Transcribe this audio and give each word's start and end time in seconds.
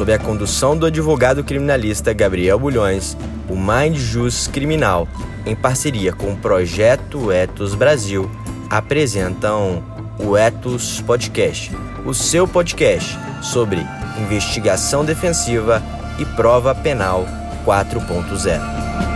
sob 0.00 0.14
a 0.14 0.18
condução 0.18 0.74
do 0.78 0.86
advogado 0.86 1.44
criminalista 1.44 2.14
Gabriel 2.14 2.58
Bulhões, 2.58 3.14
o 3.50 3.54
Mind 3.54 3.98
Jus 3.98 4.46
Criminal, 4.46 5.06
em 5.44 5.54
parceria 5.54 6.10
com 6.10 6.32
o 6.32 6.36
Projeto 6.38 7.30
Etos 7.30 7.74
Brasil, 7.74 8.30
apresentam 8.70 9.84
o 10.18 10.38
Etos 10.38 11.02
Podcast, 11.02 11.70
o 12.06 12.14
seu 12.14 12.48
podcast 12.48 13.14
sobre 13.42 13.86
investigação 14.18 15.04
defensiva 15.04 15.82
e 16.18 16.24
prova 16.24 16.74
penal 16.74 17.26
4.0. 17.66 19.09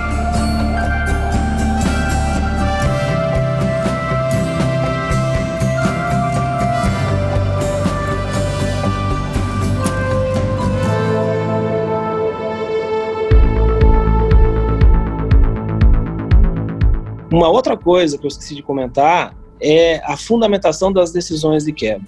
Uma 17.35 17.49
outra 17.49 17.77
coisa 17.77 18.17
que 18.17 18.25
eu 18.25 18.29
esqueci 18.29 18.55
de 18.55 18.63
comentar 18.63 19.37
é 19.61 20.01
a 20.05 20.17
fundamentação 20.17 20.93
das 20.93 21.11
decisões 21.11 21.65
de 21.65 21.73
quebra. 21.73 22.07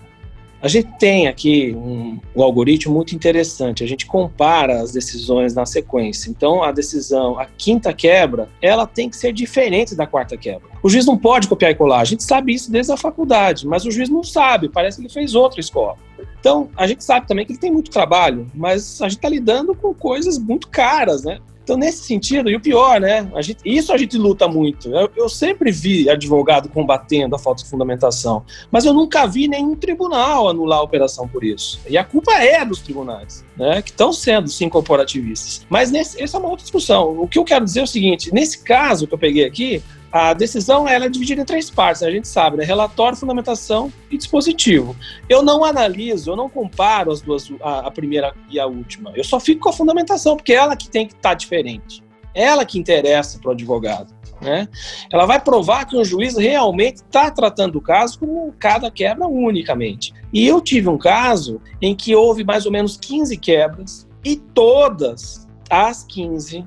A 0.62 0.68
gente 0.68 0.88
tem 1.00 1.26
aqui 1.26 1.74
um, 1.76 2.20
um, 2.34 2.42
algoritmo 2.44 2.94
muito 2.94 3.12
interessante. 3.12 3.82
A 3.82 3.88
gente 3.88 4.06
compara 4.06 4.80
as 4.80 4.92
decisões 4.92 5.52
na 5.52 5.66
sequência. 5.66 6.30
Então, 6.30 6.62
a 6.62 6.70
decisão, 6.70 7.40
a 7.40 7.44
quinta 7.44 7.92
quebra, 7.92 8.48
ela 8.62 8.86
tem 8.86 9.10
que 9.10 9.16
ser 9.16 9.32
diferente 9.32 9.96
da 9.96 10.06
quarta 10.06 10.36
quebra. 10.36 10.68
O 10.80 10.88
juiz 10.88 11.04
não 11.04 11.18
pode 11.18 11.48
copiar 11.48 11.72
e 11.72 11.74
colar. 11.74 12.02
A 12.02 12.04
gente 12.04 12.22
sabe 12.22 12.54
isso 12.54 12.70
desde 12.70 12.92
a 12.92 12.96
faculdade, 12.96 13.66
mas 13.66 13.84
o 13.84 13.90
juiz 13.90 14.08
não 14.08 14.22
sabe. 14.22 14.68
Parece 14.68 14.98
que 14.98 15.06
ele 15.06 15.12
fez 15.12 15.34
outra 15.34 15.58
escola. 15.58 15.96
Então, 16.38 16.70
a 16.76 16.86
gente 16.86 17.02
sabe 17.02 17.26
também 17.26 17.44
que 17.44 17.50
ele 17.50 17.58
tem 17.58 17.72
muito 17.72 17.90
trabalho, 17.90 18.46
mas 18.54 19.02
a 19.02 19.08
gente 19.08 19.18
está 19.18 19.28
lidando 19.28 19.74
com 19.74 19.92
coisas 19.92 20.38
muito 20.38 20.68
caras, 20.68 21.24
né? 21.24 21.40
Então, 21.66 21.76
nesse 21.76 22.04
sentido, 22.04 22.48
e 22.48 22.54
o 22.54 22.60
pior, 22.60 23.00
né? 23.00 23.28
A 23.34 23.42
gente, 23.42 23.58
isso 23.64 23.92
a 23.92 23.98
gente 23.98 24.16
luta 24.16 24.46
muito. 24.46 24.88
Eu, 24.88 25.10
eu, 25.16 25.28
sempre 25.28 25.72
vi 25.72 26.08
advogado 26.08 26.68
combatendo 26.68 27.34
a 27.34 27.40
falta 27.40 27.64
de 27.64 27.68
fundamentação, 27.68 28.44
mas 28.70 28.84
eu 28.84 28.94
nunca 28.94 29.26
vi 29.26 29.48
nenhum 29.48 29.74
tribunal 29.74 30.48
anular 30.48 30.78
a 30.78 30.82
operação 30.82 31.26
por 31.26 31.42
isso. 31.42 31.80
E 31.88 31.98
a 31.98 32.04
culpa 32.04 32.34
é 32.34 32.64
dos 32.64 32.78
tribunais, 32.80 33.44
né? 33.56 33.82
Que 33.82 33.90
estão 33.90 34.12
sendo, 34.12 34.48
sim, 34.48 34.68
corporativistas. 34.68 35.66
Mas 35.68 35.90
nesse, 35.90 36.22
essa 36.22 36.36
é 36.36 36.38
uma 36.38 36.50
outra 36.50 36.62
discussão. 36.62 37.20
O 37.20 37.26
que 37.26 37.36
eu 37.36 37.44
quero 37.44 37.64
dizer 37.64 37.80
é 37.80 37.82
o 37.82 37.88
seguinte: 37.88 38.32
nesse 38.32 38.62
caso 38.62 39.08
que 39.08 39.14
eu 39.14 39.18
peguei 39.18 39.44
aqui, 39.44 39.82
a 40.16 40.32
decisão 40.32 40.88
ela 40.88 41.04
é 41.04 41.08
dividida 41.10 41.42
em 41.42 41.44
três 41.44 41.68
partes, 41.68 42.02
a 42.02 42.10
gente 42.10 42.26
sabe, 42.26 42.56
né? 42.56 42.64
Relatório, 42.64 43.18
fundamentação 43.18 43.92
e 44.10 44.16
dispositivo. 44.16 44.96
Eu 45.28 45.42
não 45.42 45.62
analiso, 45.62 46.30
eu 46.30 46.36
não 46.36 46.48
comparo 46.48 47.12
as 47.12 47.20
duas, 47.20 47.52
a, 47.62 47.80
a 47.80 47.90
primeira 47.90 48.34
e 48.48 48.58
a 48.58 48.66
última. 48.66 49.12
Eu 49.14 49.22
só 49.22 49.38
fico 49.38 49.62
com 49.62 49.68
a 49.68 49.72
fundamentação, 49.74 50.34
porque 50.34 50.54
é 50.54 50.56
ela 50.56 50.74
que 50.74 50.88
tem 50.88 51.06
que 51.06 51.12
estar 51.12 51.30
tá 51.30 51.34
diferente. 51.34 52.02
É 52.34 52.44
ela 52.44 52.64
que 52.64 52.78
interessa 52.78 53.38
para 53.38 53.50
o 53.50 53.52
advogado. 53.52 54.14
Né? 54.40 54.66
Ela 55.12 55.26
vai 55.26 55.40
provar 55.40 55.84
que 55.84 55.96
o 55.96 56.04
juiz 56.04 56.36
realmente 56.36 56.96
está 56.96 57.30
tratando 57.30 57.76
o 57.76 57.80
caso 57.80 58.18
como 58.18 58.54
cada 58.58 58.90
quebra 58.90 59.26
unicamente. 59.26 60.14
E 60.32 60.46
eu 60.46 60.62
tive 60.62 60.88
um 60.88 60.98
caso 60.98 61.60
em 61.80 61.94
que 61.94 62.14
houve 62.14 62.42
mais 62.42 62.64
ou 62.64 62.72
menos 62.72 62.96
15 62.96 63.36
quebras 63.36 64.08
e 64.24 64.36
todas 64.36 65.46
as 65.68 66.04
15 66.04 66.66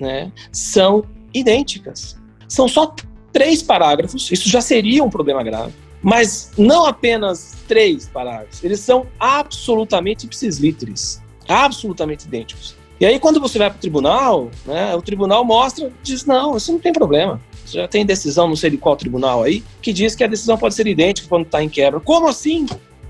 né, 0.00 0.32
são 0.50 1.04
idênticas. 1.34 2.16
São 2.48 2.68
só 2.68 2.94
três 3.32 3.62
parágrafos, 3.62 4.30
isso 4.30 4.48
já 4.48 4.60
seria 4.60 5.02
um 5.04 5.10
problema 5.10 5.42
grave. 5.42 5.72
Mas 6.02 6.52
não 6.56 6.86
apenas 6.86 7.56
três 7.66 8.08
parágrafos, 8.08 8.62
eles 8.62 8.80
são 8.80 9.06
absolutamente 9.18 10.26
ipsis 10.26 10.58
literis, 10.58 11.22
absolutamente 11.48 12.26
idênticos. 12.26 12.76
E 12.98 13.04
aí, 13.04 13.18
quando 13.18 13.38
você 13.38 13.58
vai 13.58 13.68
para 13.68 13.76
o 13.76 13.80
tribunal, 13.80 14.50
né, 14.64 14.94
o 14.94 15.02
tribunal 15.02 15.44
mostra, 15.44 15.92
diz: 16.02 16.24
não, 16.24 16.56
isso 16.56 16.72
não 16.72 16.78
tem 16.78 16.92
problema. 16.92 17.40
Você 17.64 17.78
já 17.78 17.88
tem 17.88 18.06
decisão, 18.06 18.48
não 18.48 18.56
sei 18.56 18.70
de 18.70 18.78
qual 18.78 18.96
tribunal 18.96 19.42
aí, 19.42 19.62
que 19.82 19.92
diz 19.92 20.14
que 20.14 20.24
a 20.24 20.26
decisão 20.26 20.56
pode 20.56 20.74
ser 20.74 20.86
idêntica 20.86 21.28
quando 21.28 21.44
está 21.44 21.62
em 21.62 21.68
quebra. 21.68 22.00
Como 22.00 22.28
assim? 22.28 22.66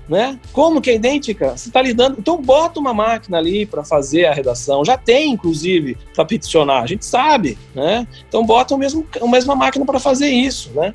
Né? 0.07 0.39
Como 0.53 0.81
que 0.81 0.89
é 0.89 0.95
idêntica? 0.95 1.57
Você 1.57 1.67
está 1.67 1.81
lidando. 1.81 2.15
Então, 2.17 2.41
bota 2.41 2.79
uma 2.79 2.93
máquina 2.93 3.37
ali 3.37 3.65
para 3.65 3.83
fazer 3.83 4.25
a 4.25 4.33
redação. 4.33 4.85
Já 4.85 4.97
tem, 4.97 5.31
inclusive, 5.31 5.97
para 6.15 6.23
peticionar. 6.23 6.83
A 6.83 6.87
gente 6.87 7.05
sabe. 7.05 7.57
Né? 7.75 8.07
Então, 8.27 8.45
bota 8.45 8.73
o 8.73 8.77
mesmo, 8.77 9.05
a 9.21 9.27
mesma 9.27 9.55
máquina 9.55 9.85
para 9.85 9.99
fazer 9.99 10.29
isso. 10.29 10.71
Né? 10.73 10.93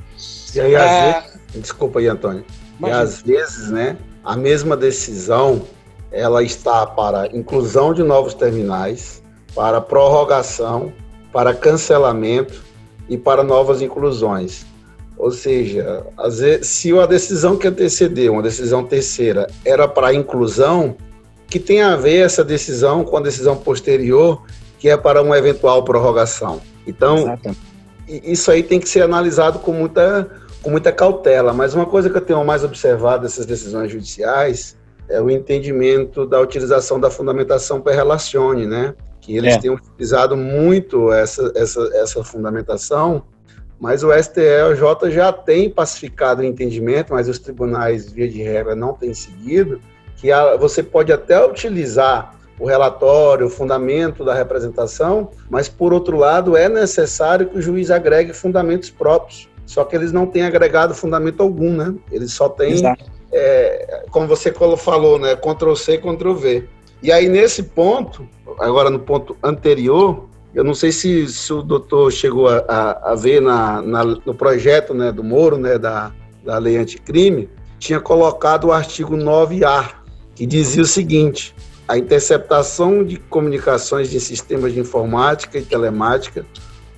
E 0.54 0.60
aí, 0.60 0.76
às 0.76 0.90
ah, 0.90 1.20
vezes, 1.20 1.40
desculpa 1.56 1.98
aí, 1.98 2.08
Antônio. 2.08 2.44
Imagina. 2.78 3.00
E 3.00 3.02
às 3.02 3.22
vezes, 3.22 3.70
né, 3.70 3.96
a 4.24 4.36
mesma 4.36 4.76
decisão 4.76 5.62
ela 6.12 6.42
está 6.42 6.86
para 6.86 7.34
inclusão 7.34 7.94
de 7.94 8.02
novos 8.02 8.34
terminais, 8.34 9.22
para 9.54 9.80
prorrogação, 9.80 10.92
para 11.32 11.54
cancelamento 11.54 12.62
e 13.08 13.16
para 13.16 13.42
novas 13.42 13.80
inclusões. 13.80 14.66
Ou 15.22 15.30
seja, 15.30 16.04
se 16.62 16.98
a 16.98 17.06
decisão 17.06 17.56
que 17.56 17.68
antecedeu, 17.68 18.32
uma 18.32 18.42
decisão 18.42 18.82
terceira, 18.84 19.46
era 19.64 19.86
para 19.86 20.12
inclusão, 20.12 20.96
que 21.46 21.60
tem 21.60 21.80
a 21.80 21.94
ver 21.94 22.26
essa 22.26 22.42
decisão 22.42 23.04
com 23.04 23.18
a 23.18 23.20
decisão 23.20 23.56
posterior, 23.56 24.42
que 24.80 24.88
é 24.88 24.96
para 24.96 25.22
uma 25.22 25.38
eventual 25.38 25.84
prorrogação. 25.84 26.60
Então, 26.84 27.38
isso 28.08 28.50
aí 28.50 28.64
tem 28.64 28.80
que 28.80 28.88
ser 28.88 29.02
analisado 29.02 29.60
com 29.60 29.70
muita, 29.70 30.28
com 30.60 30.70
muita 30.70 30.90
cautela. 30.90 31.52
Mas 31.52 31.72
uma 31.72 31.86
coisa 31.86 32.10
que 32.10 32.16
eu 32.16 32.22
tenho 32.22 32.44
mais 32.44 32.64
observado 32.64 33.22
dessas 33.22 33.46
decisões 33.46 33.92
judiciais 33.92 34.76
é 35.08 35.20
o 35.20 35.30
entendimento 35.30 36.26
da 36.26 36.40
utilização 36.40 36.98
da 36.98 37.10
fundamentação 37.10 37.80
per 37.80 37.94
relacione, 37.94 38.66
né? 38.66 38.92
Que 39.20 39.36
eles 39.36 39.54
é. 39.54 39.58
têm 39.58 39.70
utilizado 39.70 40.36
muito 40.36 41.12
essa, 41.12 41.52
essa, 41.54 41.80
essa 41.94 42.24
fundamentação 42.24 43.22
mas 43.82 44.04
o 44.04 44.12
STJ 44.12 45.10
já 45.10 45.32
tem 45.32 45.68
pacificado 45.68 46.40
o 46.40 46.44
entendimento, 46.44 47.12
mas 47.12 47.28
os 47.28 47.40
tribunais, 47.40 48.12
via 48.12 48.28
de 48.28 48.40
regra, 48.40 48.76
não 48.76 48.92
têm 48.92 49.12
seguido, 49.12 49.80
que 50.18 50.30
a, 50.30 50.56
você 50.56 50.84
pode 50.84 51.12
até 51.12 51.44
utilizar 51.44 52.36
o 52.60 52.64
relatório, 52.64 53.46
o 53.46 53.50
fundamento 53.50 54.24
da 54.24 54.34
representação, 54.34 55.30
mas, 55.50 55.68
por 55.68 55.92
outro 55.92 56.16
lado, 56.16 56.56
é 56.56 56.68
necessário 56.68 57.48
que 57.48 57.58
o 57.58 57.60
juiz 57.60 57.90
agregue 57.90 58.32
fundamentos 58.32 58.88
próprios. 58.88 59.48
Só 59.66 59.82
que 59.84 59.96
eles 59.96 60.12
não 60.12 60.28
têm 60.28 60.44
agregado 60.44 60.94
fundamento 60.94 61.42
algum, 61.42 61.72
né? 61.72 61.92
Eles 62.12 62.32
só 62.32 62.48
têm, 62.48 62.84
é, 63.32 64.04
como 64.12 64.28
você 64.28 64.54
falou, 64.78 65.18
né? 65.18 65.34
Ctrl-C, 65.34 65.98
Ctrl-V. 65.98 66.68
E 67.02 67.10
aí, 67.10 67.28
nesse 67.28 67.64
ponto, 67.64 68.28
agora 68.60 68.90
no 68.90 69.00
ponto 69.00 69.36
anterior, 69.42 70.28
eu 70.54 70.62
não 70.62 70.74
sei 70.74 70.92
se, 70.92 71.26
se 71.28 71.52
o 71.52 71.62
doutor 71.62 72.12
chegou 72.12 72.48
a, 72.48 72.58
a, 72.68 73.12
a 73.12 73.14
ver 73.14 73.40
na, 73.40 73.80
na, 73.80 74.04
no 74.04 74.34
projeto 74.34 74.92
né, 74.92 75.10
do 75.10 75.24
Moro, 75.24 75.56
né, 75.56 75.78
da, 75.78 76.12
da 76.44 76.58
lei 76.58 76.76
anticrime, 76.76 77.48
tinha 77.78 77.98
colocado 77.98 78.64
o 78.64 78.72
artigo 78.72 79.16
9A, 79.16 79.94
que 80.34 80.44
dizia 80.44 80.82
o 80.82 80.86
seguinte: 80.86 81.54
a 81.88 81.96
interceptação 81.96 83.02
de 83.02 83.16
comunicações 83.16 84.10
de 84.10 84.20
sistemas 84.20 84.72
de 84.72 84.80
informática 84.80 85.58
e 85.58 85.62
telemática 85.62 86.44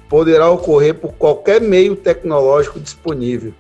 poderá 0.09 0.51
ocorrer 0.51 0.95
por 0.95 1.13
qualquer 1.15 1.61
meio 1.61 1.97
tecnológico 1.97 2.79
disponível, 2.81 3.55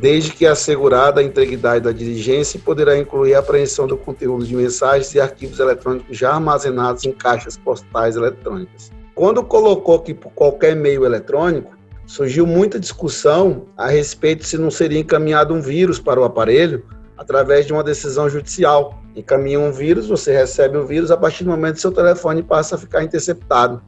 desde 0.00 0.32
que 0.32 0.46
assegurada 0.46 1.20
a 1.20 1.24
integridade 1.24 1.84
da 1.84 1.92
diligência 1.92 2.56
e 2.56 2.60
poderá 2.60 2.98
incluir 2.98 3.34
a 3.34 3.38
apreensão 3.38 3.86
do 3.86 3.96
conteúdo 3.96 4.44
de 4.46 4.56
mensagens 4.56 5.14
e 5.14 5.20
arquivos 5.20 5.58
eletrônicos 5.58 6.16
já 6.16 6.32
armazenados 6.32 7.04
em 7.04 7.12
caixas 7.12 7.56
postais 7.56 8.16
eletrônicas. 8.16 8.90
Quando 9.16 9.42
colocou 9.42 9.98
que 10.00 10.12
por 10.12 10.30
qualquer 10.32 10.76
meio 10.76 11.06
eletrônico, 11.06 11.74
surgiu 12.06 12.46
muita 12.46 12.78
discussão 12.78 13.64
a 13.74 13.88
respeito 13.88 14.44
se 14.44 14.58
não 14.58 14.70
seria 14.70 15.00
encaminhado 15.00 15.54
um 15.54 15.60
vírus 15.62 15.98
para 15.98 16.20
o 16.20 16.24
aparelho 16.24 16.84
através 17.16 17.64
de 17.64 17.72
uma 17.72 17.82
decisão 17.82 18.28
judicial. 18.28 19.02
Encaminha 19.16 19.58
um 19.58 19.72
vírus, 19.72 20.06
você 20.06 20.36
recebe 20.36 20.76
o 20.76 20.86
vírus, 20.86 21.10
a 21.10 21.16
partir 21.16 21.44
do 21.44 21.50
momento 21.50 21.80
seu 21.80 21.90
telefone 21.90 22.42
passa 22.42 22.74
a 22.74 22.78
ficar 22.78 23.02
interceptado. 23.02 23.80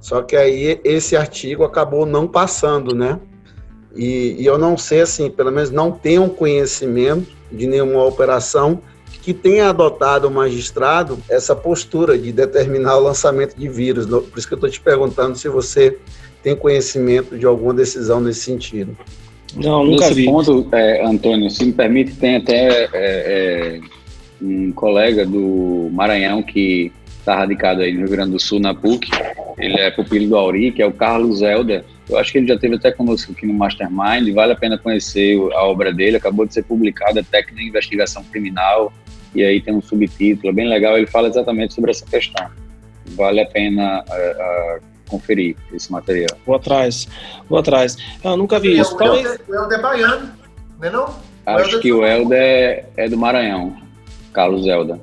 Só 0.00 0.20
que 0.20 0.34
aí 0.34 0.80
esse 0.82 1.16
artigo 1.16 1.62
acabou 1.62 2.04
não 2.04 2.26
passando, 2.26 2.92
né? 2.92 3.20
E, 3.94 4.34
e 4.36 4.44
eu 4.44 4.58
não 4.58 4.76
sei, 4.76 5.02
assim, 5.02 5.30
pelo 5.30 5.52
menos 5.52 5.70
não 5.70 5.92
tenho 5.92 6.28
conhecimento 6.28 7.30
de 7.52 7.68
nenhuma 7.68 8.04
operação 8.04 8.82
que 9.22 9.32
tenha 9.32 9.68
adotado 9.68 10.26
o 10.26 10.30
magistrado 10.30 11.18
essa 11.30 11.54
postura 11.54 12.18
de 12.18 12.32
determinar 12.32 12.96
o 12.96 13.04
lançamento 13.04 13.56
de 13.56 13.68
vírus. 13.68 14.04
Por 14.04 14.36
isso 14.36 14.48
que 14.48 14.54
eu 14.54 14.56
estou 14.56 14.68
te 14.68 14.80
perguntando 14.80 15.38
se 15.38 15.48
você 15.48 15.96
tem 16.42 16.56
conhecimento 16.56 17.38
de 17.38 17.46
alguma 17.46 17.72
decisão 17.72 18.20
nesse 18.20 18.40
sentido. 18.40 18.96
Não, 19.54 19.84
nunca 19.84 20.08
Nesse 20.08 20.14
vi. 20.14 20.24
ponto, 20.24 20.66
é, 20.72 21.06
Antônio, 21.06 21.50
se 21.50 21.64
me 21.64 21.72
permite, 21.72 22.14
tem 22.16 22.36
até 22.36 22.84
é, 22.84 22.90
é, 22.94 23.80
um 24.40 24.72
colega 24.72 25.24
do 25.24 25.88
Maranhão 25.92 26.42
que 26.42 26.90
está 27.20 27.36
radicado 27.36 27.82
aí 27.82 27.92
no 27.92 28.00
Rio 28.00 28.10
Grande 28.10 28.32
do 28.32 28.40
Sul, 28.40 28.58
na 28.58 28.74
PUC. 28.74 29.08
Ele 29.58 29.78
é 29.78 29.90
pupilo 29.90 30.28
do 30.28 30.36
Auri, 30.36 30.72
que 30.72 30.82
é 30.82 30.86
o 30.86 30.92
Carlos 30.92 31.42
Helder. 31.42 31.84
Eu 32.08 32.18
acho 32.18 32.32
que 32.32 32.38
ele 32.38 32.48
já 32.48 32.58
teve 32.58 32.74
até 32.74 32.90
conosco 32.90 33.32
aqui 33.32 33.46
no 33.46 33.54
Mastermind. 33.54 34.32
Vale 34.34 34.52
a 34.52 34.56
pena 34.56 34.76
conhecer 34.76 35.38
a 35.54 35.62
obra 35.64 35.92
dele. 35.92 36.16
Acabou 36.16 36.46
de 36.46 36.54
ser 36.54 36.64
publicada, 36.64 37.22
Técnica 37.22 37.62
de 37.62 37.68
Investigação 37.68 38.24
Criminal 38.24 38.92
e 39.34 39.42
aí 39.42 39.60
tem 39.60 39.74
um 39.74 39.82
subtítulo 39.82 40.50
é 40.50 40.52
bem 40.52 40.68
legal, 40.68 40.96
ele 40.96 41.06
fala 41.06 41.28
exatamente 41.28 41.74
sobre 41.74 41.90
essa 41.90 42.04
questão. 42.04 42.46
Vale 43.16 43.40
a 43.40 43.46
pena 43.46 44.04
uh, 44.08 44.76
uh, 44.76 44.82
conferir 45.08 45.56
esse 45.72 45.90
material. 45.90 46.36
Vou 46.46 46.54
atrás, 46.54 47.08
vou 47.48 47.58
atrás. 47.58 47.96
Eu 48.22 48.36
nunca 48.36 48.60
vi 48.60 48.78
isso. 48.78 48.96
O 48.96 49.02
Helder, 49.02 49.40
é 49.48 49.78
baiano, 49.78 50.30
não 50.78 50.88
é 50.88 50.90
não? 50.90 51.14
Acho 51.44 51.80
que 51.80 51.92
o 51.92 52.04
Helder 52.04 52.40
é, 52.40 52.84
é 52.96 53.08
do 53.08 53.16
Maranhão, 53.16 53.76
Carlos 54.32 54.66
Helder. 54.66 54.98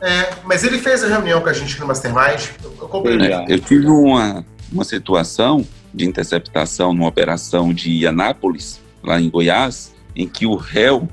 É, 0.00 0.30
mas 0.44 0.64
ele 0.64 0.78
fez 0.78 1.04
a 1.04 1.08
reunião 1.08 1.40
com 1.40 1.48
a 1.48 1.52
gente 1.52 1.78
no 1.78 1.86
Mastermind. 1.86 2.48
Eu, 2.62 3.04
eu, 3.04 3.22
é, 3.22 3.44
eu 3.48 3.58
tive 3.60 3.86
uma, 3.86 4.44
uma 4.72 4.84
situação 4.84 5.64
de 5.94 6.04
interceptação 6.04 6.92
numa 6.92 7.08
operação 7.08 7.72
de 7.72 8.06
Anápolis, 8.06 8.80
lá 9.02 9.20
em 9.20 9.30
Goiás, 9.30 9.94
em 10.16 10.26
que 10.26 10.44
o 10.44 10.56
réu, 10.56 11.08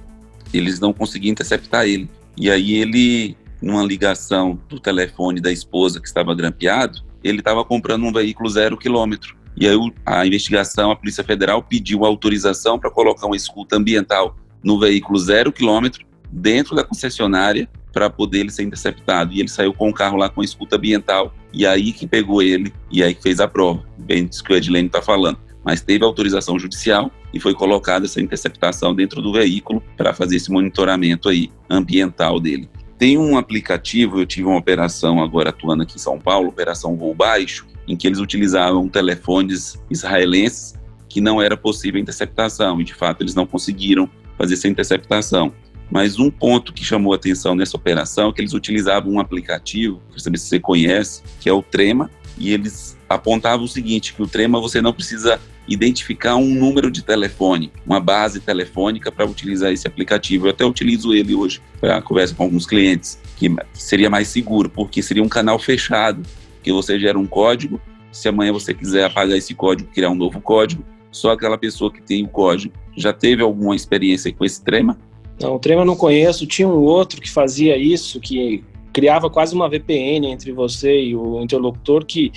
eles 0.54 0.80
não 0.80 0.92
conseguiam 0.92 1.31
interceptar 1.31 1.86
ele. 1.86 2.10
E 2.36 2.50
aí 2.50 2.74
ele, 2.74 3.38
numa 3.62 3.83
ligação 3.83 4.60
do 4.68 4.80
telefone 4.80 5.39
da 5.39 5.51
esposa 5.51 6.01
que 6.01 6.07
estava 6.07 6.33
grampeado, 6.33 7.04
ele 7.24 7.39
estava 7.39 7.63
comprando 7.63 8.04
um 8.04 8.12
veículo 8.12 8.50
zero 8.50 8.78
quilômetro. 8.78 9.36
E 9.56 9.68
aí 9.68 9.78
a 10.06 10.25
investigação, 10.25 10.92
a 10.92 10.95
Polícia 10.95 11.24
Federal 11.24 11.62
pediu 11.62 12.04
autorização 12.06 12.80
para 12.80 12.89
colocar 12.89 13.27
uma 13.27 13.36
escuta 13.36 13.75
ambiental 13.75 14.36
no 14.63 14.80
veículo 14.80 15.19
zero 15.19 15.51
quilômetro 15.51 16.11
dentro 16.31 16.75
da 16.75 16.83
concessionária 16.83 17.68
para 17.92 18.10
poder 18.10 18.39
ele 18.39 18.51
ser 18.51 18.63
interceptado. 18.63 19.33
E 19.33 19.39
ele 19.39 19.50
saiu 19.50 19.74
com 19.74 19.89
o 19.89 19.94
carro 19.94 20.18
lá 20.18 20.30
com 20.30 20.44
escuta 20.44 20.78
ambiental. 20.78 21.33
E 21.54 21.66
aí 21.66 21.92
que 21.92 22.07
pegou 22.07 22.42
ele 22.42 22.74
e 22.89 23.04
aí 23.04 23.13
que 23.13 23.22
fez 23.22 23.39
a 23.39 23.48
prova. 23.48 23.83
Bem 23.98 24.28
isso 24.31 24.44
que 24.44 24.54
o 24.54 24.56
Edilene 24.56 24.88
está 24.88 25.01
falando. 25.01 25.38
Mas 25.63 25.81
teve 25.81 26.04
autorização 26.04 26.57
judicial 26.57 27.12
e 27.33 27.39
foi 27.39 27.54
colocada 27.54 28.06
essa 28.06 28.22
interceptação 28.22 28.95
dentro 28.95 29.22
do 29.22 29.33
veículo 29.33 29.83
para 29.95 30.13
fazer 30.13 30.38
esse 30.38 30.51
monitoramento 30.51 31.30
aí 31.30 31.51
ambiental 31.69 32.39
dele. 32.39 32.69
Tem 32.98 33.18
um 33.18 33.38
aplicativo, 33.38 34.19
eu 34.19 34.25
tive 34.25 34.48
uma 34.48 34.57
operação 34.57 35.22
agora 35.22 35.50
atuando 35.50 35.84
aqui 35.84 35.95
em 35.95 36.00
São 36.00 36.19
Paulo, 36.19 36.50
Operação 36.50 36.95
Voo 36.95 37.16
Baixo, 37.16 37.66
em 37.88 37.95
que 37.95 38.07
eles 38.07 38.19
utilizavam 38.19 38.88
telefones 38.88 39.81
israelenses 39.89 40.75
que 41.10 41.19
não 41.19 41.42
era 41.42 41.57
possível 41.57 41.98
a 41.98 42.01
interceptação, 42.01 42.80
e 42.80 42.86
de 42.86 42.94
fato 42.94 43.22
eles 43.22 43.36
não 43.36 43.45
conseguiram 43.45 44.10
fazer 44.38 44.54
essa 44.54 44.68
interceptação. 44.68 45.51
Mas 45.91 46.17
um 46.17 46.31
ponto 46.31 46.71
que 46.71 46.85
chamou 46.85 47.13
atenção 47.13 47.53
nessa 47.53 47.75
operação 47.75 48.29
é 48.29 48.33
que 48.33 48.39
eles 48.39 48.53
utilizavam 48.53 49.11
um 49.11 49.19
aplicativo, 49.19 50.01
quero 50.07 50.21
saber 50.21 50.38
se 50.38 50.47
você 50.47 50.59
conhece, 50.59 51.21
que 51.41 51.49
é 51.49 51.53
o 51.53 51.61
Trema, 51.61 52.09
e 52.38 52.53
eles 52.53 52.97
apontavam 53.09 53.65
o 53.65 53.67
seguinte, 53.67 54.13
que 54.13 54.23
o 54.23 54.27
Trema 54.27 54.59
você 54.59 54.81
não 54.81 54.93
precisa 54.93 55.39
identificar 55.67 56.38
um 56.38 56.55
número 56.55 56.89
de 56.89 57.03
telefone, 57.03 57.71
uma 57.85 57.99
base 57.99 58.39
telefônica 58.39 59.11
para 59.11 59.25
utilizar 59.25 59.71
esse 59.71 59.85
aplicativo. 59.85 60.47
Eu 60.47 60.51
até 60.51 60.65
utilizo 60.65 61.13
ele 61.13 61.35
hoje 61.35 61.61
para 61.79 62.01
conversa 62.01 62.33
com 62.33 62.43
alguns 62.43 62.65
clientes, 62.65 63.19
que 63.35 63.53
seria 63.73 64.09
mais 64.09 64.29
seguro, 64.29 64.69
porque 64.69 65.03
seria 65.03 65.21
um 65.21 65.29
canal 65.29 65.59
fechado, 65.59 66.23
que 66.63 66.71
você 66.71 66.97
gera 66.97 67.19
um 67.19 67.27
código, 67.27 67.81
se 68.11 68.27
amanhã 68.29 68.53
você 68.53 68.73
quiser 68.73 69.05
apagar 69.05 69.38
esse 69.38 69.53
código, 69.53 69.89
criar 69.91 70.09
um 70.09 70.15
novo 70.15 70.39
código, 70.39 70.85
só 71.11 71.31
aquela 71.31 71.57
pessoa 71.57 71.91
que 71.91 72.01
tem 72.01 72.23
o 72.23 72.29
código 72.29 72.73
já 72.95 73.11
teve 73.11 73.41
alguma 73.41 73.75
experiência 73.75 74.31
com 74.33 74.45
esse 74.45 74.63
Trema? 74.63 74.97
Não, 75.41 75.55
o 75.55 75.59
Trema 75.59 75.81
eu 75.81 75.85
não 75.85 75.95
conheço. 75.95 76.45
Tinha 76.45 76.67
um 76.67 76.81
outro 76.81 77.19
que 77.19 77.29
fazia 77.29 77.77
isso, 77.77 78.19
que 78.19 78.63
criava 78.93 79.29
quase 79.29 79.55
uma 79.55 79.69
VPN 79.69 80.27
entre 80.27 80.51
você 80.51 81.01
e 81.01 81.15
o 81.15 81.41
interlocutor, 81.41 82.05
que 82.05 82.31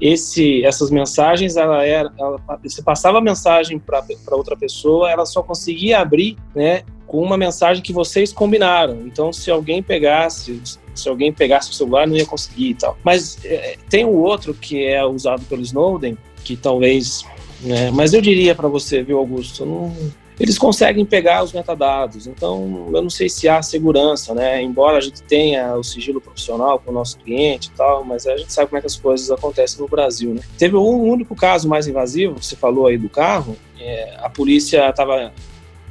esse, 0.00 0.64
essas 0.64 0.90
mensagens, 0.90 1.56
ela 1.56 1.84
era, 1.84 2.12
ela, 2.18 2.40
você 2.62 2.82
passava 2.82 3.18
a 3.18 3.20
mensagem 3.20 3.78
para 3.78 4.04
outra 4.32 4.56
pessoa, 4.56 5.10
ela 5.10 5.24
só 5.24 5.42
conseguia 5.42 6.00
abrir, 6.00 6.36
né, 6.54 6.82
com 7.06 7.22
uma 7.22 7.36
mensagem 7.36 7.82
que 7.82 7.92
vocês 7.92 8.32
combinaram. 8.32 9.06
Então, 9.06 9.32
se 9.32 9.50
alguém 9.50 9.82
pegasse, 9.82 10.60
se 10.94 11.08
alguém 11.08 11.32
pegasse 11.32 11.70
o 11.70 11.74
celular, 11.74 12.06
não 12.06 12.16
ia 12.16 12.26
conseguir 12.26 12.70
e 12.70 12.74
tal. 12.74 12.98
Mas 13.02 13.38
é, 13.44 13.76
tem 13.88 14.04
o 14.04 14.14
outro 14.14 14.52
que 14.52 14.84
é 14.84 15.04
usado 15.04 15.44
pelo 15.46 15.62
Snowden, 15.62 16.18
que 16.44 16.56
talvez, 16.56 17.24
né, 17.62 17.90
mas 17.90 18.12
eu 18.12 18.20
diria 18.20 18.54
para 18.54 18.68
você, 18.68 19.02
viu, 19.02 19.18
Augusto, 19.18 19.64
não 19.64 19.94
eles 20.38 20.58
conseguem 20.58 21.04
pegar 21.04 21.44
os 21.44 21.52
metadados. 21.52 22.26
Então, 22.26 22.90
eu 22.92 23.02
não 23.02 23.10
sei 23.10 23.28
se 23.28 23.48
há 23.48 23.62
segurança, 23.62 24.34
né? 24.34 24.62
Embora 24.62 24.98
a 24.98 25.00
gente 25.00 25.22
tenha 25.22 25.76
o 25.76 25.84
sigilo 25.84 26.20
profissional 26.20 26.78
com 26.78 26.90
o 26.90 26.94
nosso 26.94 27.18
cliente 27.18 27.68
e 27.68 27.76
tal, 27.76 28.04
mas 28.04 28.26
a 28.26 28.36
gente 28.36 28.52
sabe 28.52 28.68
como 28.68 28.78
é 28.78 28.80
que 28.80 28.86
as 28.86 28.96
coisas 28.96 29.30
acontecem 29.30 29.80
no 29.80 29.88
Brasil, 29.88 30.34
né? 30.34 30.40
Teve 30.58 30.76
um 30.76 31.02
único 31.02 31.36
caso 31.36 31.68
mais 31.68 31.86
invasivo, 31.86 32.42
você 32.42 32.56
falou 32.56 32.86
aí 32.86 32.98
do 32.98 33.08
carro, 33.08 33.56
é, 33.78 34.16
a 34.18 34.28
polícia 34.28 34.88
estava 34.88 35.32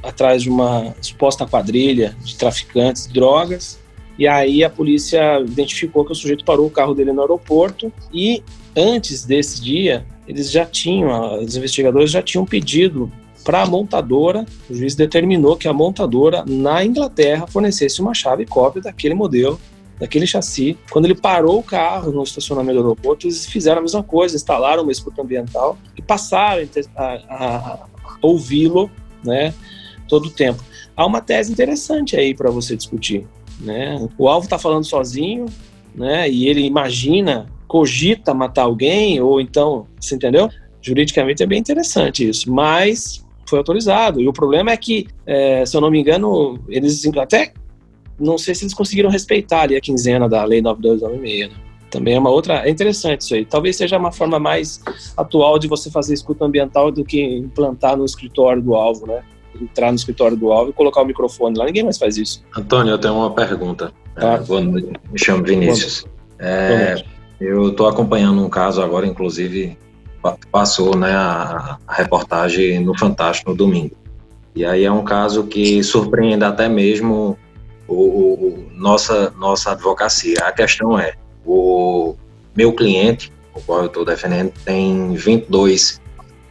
atrás 0.02 0.42
de 0.42 0.50
uma 0.50 0.94
suposta 1.00 1.46
quadrilha 1.46 2.14
de 2.22 2.36
traficantes 2.36 3.06
de 3.06 3.14
drogas, 3.14 3.80
e 4.18 4.28
aí 4.28 4.62
a 4.62 4.70
polícia 4.70 5.40
identificou 5.40 6.04
que 6.04 6.12
o 6.12 6.14
sujeito 6.14 6.44
parou 6.44 6.66
o 6.66 6.70
carro 6.70 6.94
dele 6.94 7.12
no 7.12 7.22
aeroporto 7.22 7.92
e 8.12 8.44
antes 8.76 9.24
desse 9.24 9.60
dia 9.60 10.06
eles 10.26 10.50
já 10.50 10.64
tinham, 10.64 11.42
os 11.42 11.56
investigadores 11.56 12.10
já 12.10 12.22
tinham 12.22 12.46
pedido 12.46 13.10
para 13.44 13.62
a 13.62 13.66
montadora, 13.66 14.46
o 14.68 14.74
juiz 14.74 14.94
determinou 14.94 15.56
que 15.56 15.68
a 15.68 15.72
montadora 15.72 16.44
na 16.46 16.84
Inglaterra 16.84 17.46
fornecesse 17.46 18.00
uma 18.00 18.14
chave 18.14 18.46
cópia 18.46 18.80
daquele 18.82 19.14
modelo, 19.14 19.60
daquele 19.98 20.26
chassi. 20.26 20.78
Quando 20.90 21.04
ele 21.04 21.14
parou 21.14 21.58
o 21.58 21.62
carro 21.62 22.10
no 22.10 22.22
estacionamento 22.22 22.78
do 22.78 22.88
aeroporto, 22.88 23.26
eles 23.26 23.46
fizeram 23.46 23.78
a 23.78 23.82
mesma 23.82 24.02
coisa, 24.02 24.34
instalaram 24.34 24.82
uma 24.82 24.92
escuta 24.92 25.22
ambiental 25.22 25.78
e 25.96 26.02
passaram 26.02 26.66
a, 26.96 27.04
a, 27.04 27.46
a 27.46 27.88
ouvi-lo, 28.22 28.90
né, 29.22 29.54
todo 30.08 30.26
o 30.26 30.30
tempo. 30.30 30.62
Há 30.96 31.04
uma 31.04 31.20
tese 31.20 31.52
interessante 31.52 32.16
aí 32.16 32.34
para 32.34 32.50
você 32.50 32.76
discutir, 32.76 33.26
né? 33.60 33.96
O 34.16 34.28
alvo 34.28 34.44
está 34.44 34.58
falando 34.58 34.84
sozinho, 34.84 35.46
né? 35.94 36.28
E 36.30 36.48
ele 36.48 36.64
imagina, 36.64 37.46
cogita 37.66 38.32
matar 38.32 38.62
alguém 38.62 39.20
ou 39.20 39.40
então, 39.40 39.86
você 39.98 40.14
entendeu? 40.14 40.48
Juridicamente 40.80 41.42
é 41.42 41.46
bem 41.46 41.58
interessante 41.58 42.28
isso, 42.28 42.52
mas 42.52 43.23
foi 43.46 43.58
autorizado. 43.58 44.20
E 44.20 44.28
o 44.28 44.32
problema 44.32 44.70
é 44.70 44.76
que, 44.76 45.06
é, 45.26 45.64
se 45.64 45.76
eu 45.76 45.80
não 45.80 45.90
me 45.90 46.00
engano, 46.00 46.58
eles 46.68 47.04
até 47.16 47.52
não 48.18 48.38
sei 48.38 48.54
se 48.54 48.64
eles 48.64 48.74
conseguiram 48.74 49.10
respeitar 49.10 49.62
ali 49.62 49.76
a 49.76 49.80
quinzena 49.80 50.28
da 50.28 50.44
Lei 50.44 50.62
9296. 50.62 51.50
Né? 51.50 51.64
Também 51.90 52.14
é 52.14 52.18
uma 52.18 52.30
outra. 52.30 52.66
É 52.66 52.70
interessante 52.70 53.20
isso 53.20 53.34
aí. 53.34 53.44
Talvez 53.44 53.76
seja 53.76 53.96
uma 53.96 54.10
forma 54.10 54.38
mais 54.38 54.82
atual 55.16 55.58
de 55.58 55.68
você 55.68 55.90
fazer 55.90 56.14
escuta 56.14 56.44
ambiental 56.44 56.90
do 56.90 57.04
que 57.04 57.22
implantar 57.22 57.96
no 57.96 58.04
escritório 58.04 58.60
do 58.60 58.74
alvo, 58.74 59.06
né? 59.06 59.22
Entrar 59.60 59.92
no 59.92 59.96
escritório 59.96 60.36
do 60.36 60.50
alvo 60.50 60.70
e 60.70 60.72
colocar 60.72 61.02
o 61.02 61.04
microfone 61.04 61.56
lá. 61.56 61.64
Ninguém 61.64 61.84
mais 61.84 61.96
faz 61.96 62.16
isso. 62.16 62.42
Antônio, 62.56 62.92
eu 62.92 62.98
tenho 62.98 63.14
uma 63.14 63.30
pergunta. 63.30 63.92
É, 64.16 64.38
boa 64.38 64.60
noite. 64.60 64.88
Me 65.10 65.18
chamo 65.18 65.44
Vinícius. 65.44 66.04
É, 66.40 67.04
eu 67.40 67.68
estou 67.68 67.86
acompanhando 67.86 68.44
um 68.44 68.48
caso 68.48 68.82
agora, 68.82 69.06
inclusive, 69.06 69.78
passou 70.50 70.96
né, 70.96 71.12
a, 71.12 71.78
a, 71.86 71.94
reportagem 71.94 72.80
no 72.80 72.96
Fantástico 72.98 73.50
no 73.50 73.56
domingo. 73.56 73.96
E 74.54 74.64
aí 74.64 74.84
é 74.84 74.92
um 74.92 75.04
caso 75.04 75.44
que 75.44 75.82
surpreende 75.82 76.44
até 76.44 76.68
mesmo 76.68 77.36
o, 77.86 77.94
o, 77.94 78.68
nossa, 78.72 79.30
nossa 79.36 79.72
advocacia. 79.72 80.36
A 80.42 80.52
questão 80.52 80.98
é, 80.98 81.14
o 81.44 82.14
meu 82.56 82.72
cliente, 82.72 83.32
o 83.54 83.60
qual 83.60 83.80
eu 83.80 83.86
estou 83.86 84.04
defendendo, 84.04 84.52
tem 84.64 85.14
22 85.14 86.00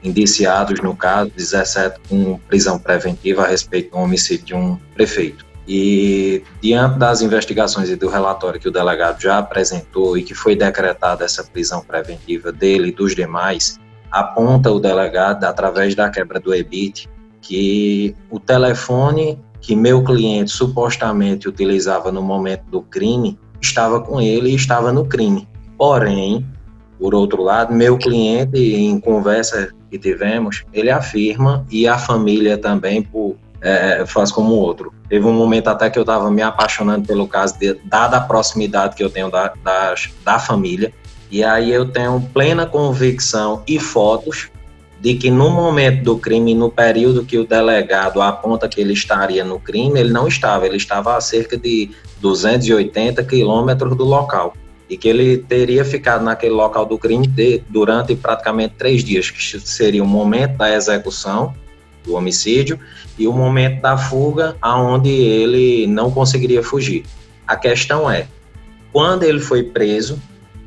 indiciados 0.03 0.81
no 0.81 0.95
caso, 0.95 1.31
17 1.35 1.99
com 2.09 2.37
prisão 2.47 2.77
preventiva 2.77 3.43
a 3.43 3.47
respeito 3.47 3.91
do 3.91 3.97
homicídio 3.97 4.45
de 4.45 4.53
um 4.53 4.77
prefeito. 4.93 5.45
E 5.67 6.43
diante 6.61 6.99
das 6.99 7.21
investigações 7.21 7.89
e 7.89 7.95
do 7.95 8.09
relatório 8.09 8.59
que 8.59 8.67
o 8.67 8.71
delegado 8.71 9.21
já 9.21 9.37
apresentou 9.37 10.17
e 10.17 10.23
que 10.23 10.33
foi 10.33 10.55
decretada 10.55 11.23
essa 11.23 11.43
prisão 11.43 11.81
preventiva 11.81 12.51
dele 12.51 12.89
e 12.89 12.91
dos 12.91 13.15
demais, 13.15 13.79
aponta 14.11 14.71
o 14.71 14.79
delegado 14.79 15.45
através 15.45 15.95
da 15.95 16.09
quebra 16.09 16.39
do 16.39 16.53
EBIT 16.53 17.09
que 17.41 18.15
o 18.29 18.39
telefone 18.39 19.39
que 19.61 19.75
meu 19.75 20.03
cliente 20.03 20.51
supostamente 20.51 21.47
utilizava 21.47 22.11
no 22.11 22.21
momento 22.21 22.63
do 22.69 22.81
crime 22.81 23.39
estava 23.61 24.01
com 24.01 24.19
ele 24.19 24.49
e 24.49 24.55
estava 24.55 24.91
no 24.91 25.05
crime. 25.05 25.47
Porém, 25.77 26.45
por 26.99 27.15
outro 27.15 27.41
lado, 27.41 27.73
meu 27.73 27.97
cliente, 27.97 28.57
em 28.57 28.99
conversa 28.99 29.73
que 29.89 29.97
tivemos, 29.97 30.63
ele 30.73 30.89
afirma, 30.89 31.65
e 31.71 31.87
a 31.87 31.97
família 31.97 32.57
também, 32.57 33.01
por 33.01 33.37
é, 33.63 34.05
faz 34.05 34.31
como 34.31 34.53
outro. 34.55 34.93
Teve 35.07 35.25
um 35.25 35.33
momento 35.33 35.69
até 35.69 35.89
que 35.89 35.97
eu 35.97 36.03
estava 36.03 36.29
me 36.29 36.41
apaixonando 36.41 37.07
pelo 37.07 37.27
caso, 37.27 37.57
de, 37.57 37.73
dada 37.85 38.17
a 38.17 38.21
proximidade 38.21 38.95
que 38.95 39.03
eu 39.03 39.09
tenho 39.09 39.31
da, 39.31 39.53
da, 39.63 39.95
da 40.23 40.37
família, 40.37 40.93
e 41.31 41.43
aí 41.43 41.71
eu 41.71 41.89
tenho 41.89 42.21
plena 42.33 42.65
convicção 42.65 43.63
e 43.65 43.79
fotos 43.79 44.49
de 44.99 45.15
que 45.15 45.31
no 45.31 45.49
momento 45.49 46.03
do 46.03 46.17
crime, 46.17 46.53
no 46.53 46.69
período 46.69 47.25
que 47.25 47.37
o 47.37 47.45
delegado 47.45 48.21
aponta 48.21 48.69
que 48.69 48.79
ele 48.79 48.93
estaria 48.93 49.43
no 49.43 49.59
crime, 49.59 49.99
ele 49.99 50.11
não 50.11 50.27
estava, 50.27 50.65
ele 50.65 50.77
estava 50.77 51.17
a 51.17 51.21
cerca 51.21 51.57
de 51.57 51.89
280 52.21 53.23
quilômetros 53.23 53.97
do 53.97 54.03
local. 54.05 54.53
E 54.89 54.95
que 54.95 55.09
ele 55.09 55.37
teria 55.37 55.83
ficado 55.83 56.23
naquele 56.23 56.53
local 56.53 56.85
do 56.85 56.97
crime 56.97 57.25
de, 57.27 57.63
durante 57.67 58.15
praticamente 58.15 58.75
três 58.77 59.03
dias, 59.03 59.29
que 59.29 59.59
seria 59.59 60.03
o 60.03 60.07
momento 60.07 60.57
da 60.57 60.73
execução 60.73 61.53
do 62.03 62.15
homicídio 62.15 62.79
e 63.17 63.27
o 63.27 63.33
momento 63.33 63.81
da 63.81 63.97
fuga, 63.97 64.55
aonde 64.61 65.09
ele 65.09 65.87
não 65.87 66.11
conseguiria 66.11 66.63
fugir. 66.63 67.05
A 67.47 67.55
questão 67.55 68.09
é, 68.09 68.27
quando 68.91 69.23
ele 69.23 69.39
foi 69.39 69.63
preso, 69.63 70.19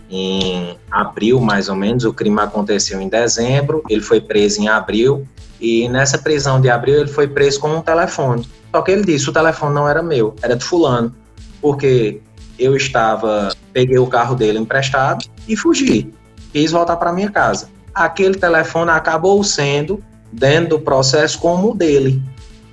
em 0.09 0.77
abril 0.91 1.41
mais 1.41 1.69
ou 1.69 1.77
menos, 1.77 2.05
o 2.05 2.13
crime 2.13 2.41
aconteceu 2.41 3.01
em 3.01 3.09
dezembro, 3.09 3.83
ele 3.89 4.01
foi 4.01 4.21
preso 4.21 4.61
em 4.61 4.69
abril, 4.69 5.27
e 5.61 5.89
nessa 5.89 6.19
prisão 6.19 6.61
de 6.61 6.69
abril 6.69 7.01
ele 7.01 7.09
foi 7.09 7.27
preso 7.27 7.61
com 7.61 7.69
um 7.69 7.83
telefone. 7.83 8.49
Só 8.75 8.83
que 8.83 8.91
ele 8.91 9.05
disse: 9.05 9.29
o 9.29 9.33
telefone 9.33 9.75
não 9.75 9.89
era 9.89 10.03
meu, 10.03 10.35
era 10.43 10.55
de 10.55 10.65
Fulano, 10.65 11.15
porque 11.61 12.21
eu 12.59 12.77
estava, 12.77 13.51
peguei 13.73 13.99
o 13.99 14.07
carro 14.07 14.35
dele 14.35 14.59
emprestado 14.59 15.25
e 15.49 15.57
fugi, 15.57 16.13
quis 16.53 16.73
voltar 16.73 16.97
para 16.97 17.13
minha 17.13 17.31
casa. 17.31 17.69
Aquele 17.95 18.35
telefone 18.35 18.91
acabou 18.91 19.43
sendo, 19.43 20.03
dentro 20.33 20.79
do 20.79 20.81
processo, 20.81 21.39
como 21.39 21.71
o 21.71 21.75
dele. 21.75 22.23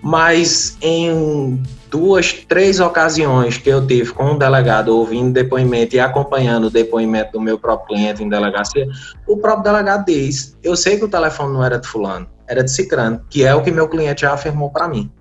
Mas 0.02 0.78
em 0.82 1.62
duas, 1.90 2.34
três 2.34 2.80
ocasiões 2.80 3.58
que 3.58 3.70
eu 3.70 3.86
tive 3.86 4.12
com 4.12 4.32
um 4.32 4.38
delegado 4.38 4.90
ouvindo 4.90 5.32
depoimento 5.32 5.96
e 5.96 6.00
acompanhando 6.00 6.66
o 6.66 6.70
depoimento 6.70 7.34
do 7.34 7.40
meu 7.40 7.58
próprio 7.60 7.96
cliente 7.96 8.24
em 8.24 8.28
delegacia, 8.28 8.88
o 9.28 9.38
próprio 9.38 9.64
delegado 9.64 10.06
diz: 10.06 10.58
Eu 10.64 10.76
sei 10.76 10.98
que 10.98 11.06
o 11.06 11.08
telefone 11.08 11.54
não 11.54 11.64
era 11.64 11.78
de 11.78 11.88
Fulano, 11.88 12.28
era 12.48 12.64
de 12.64 12.72
Cicrano, 12.72 13.22
que 13.30 13.46
é 13.46 13.54
o 13.54 13.62
que 13.62 13.72
meu 13.72 13.88
cliente 13.88 14.22
já 14.22 14.34
afirmou 14.34 14.72
para 14.72 14.88
mim. 14.88 15.12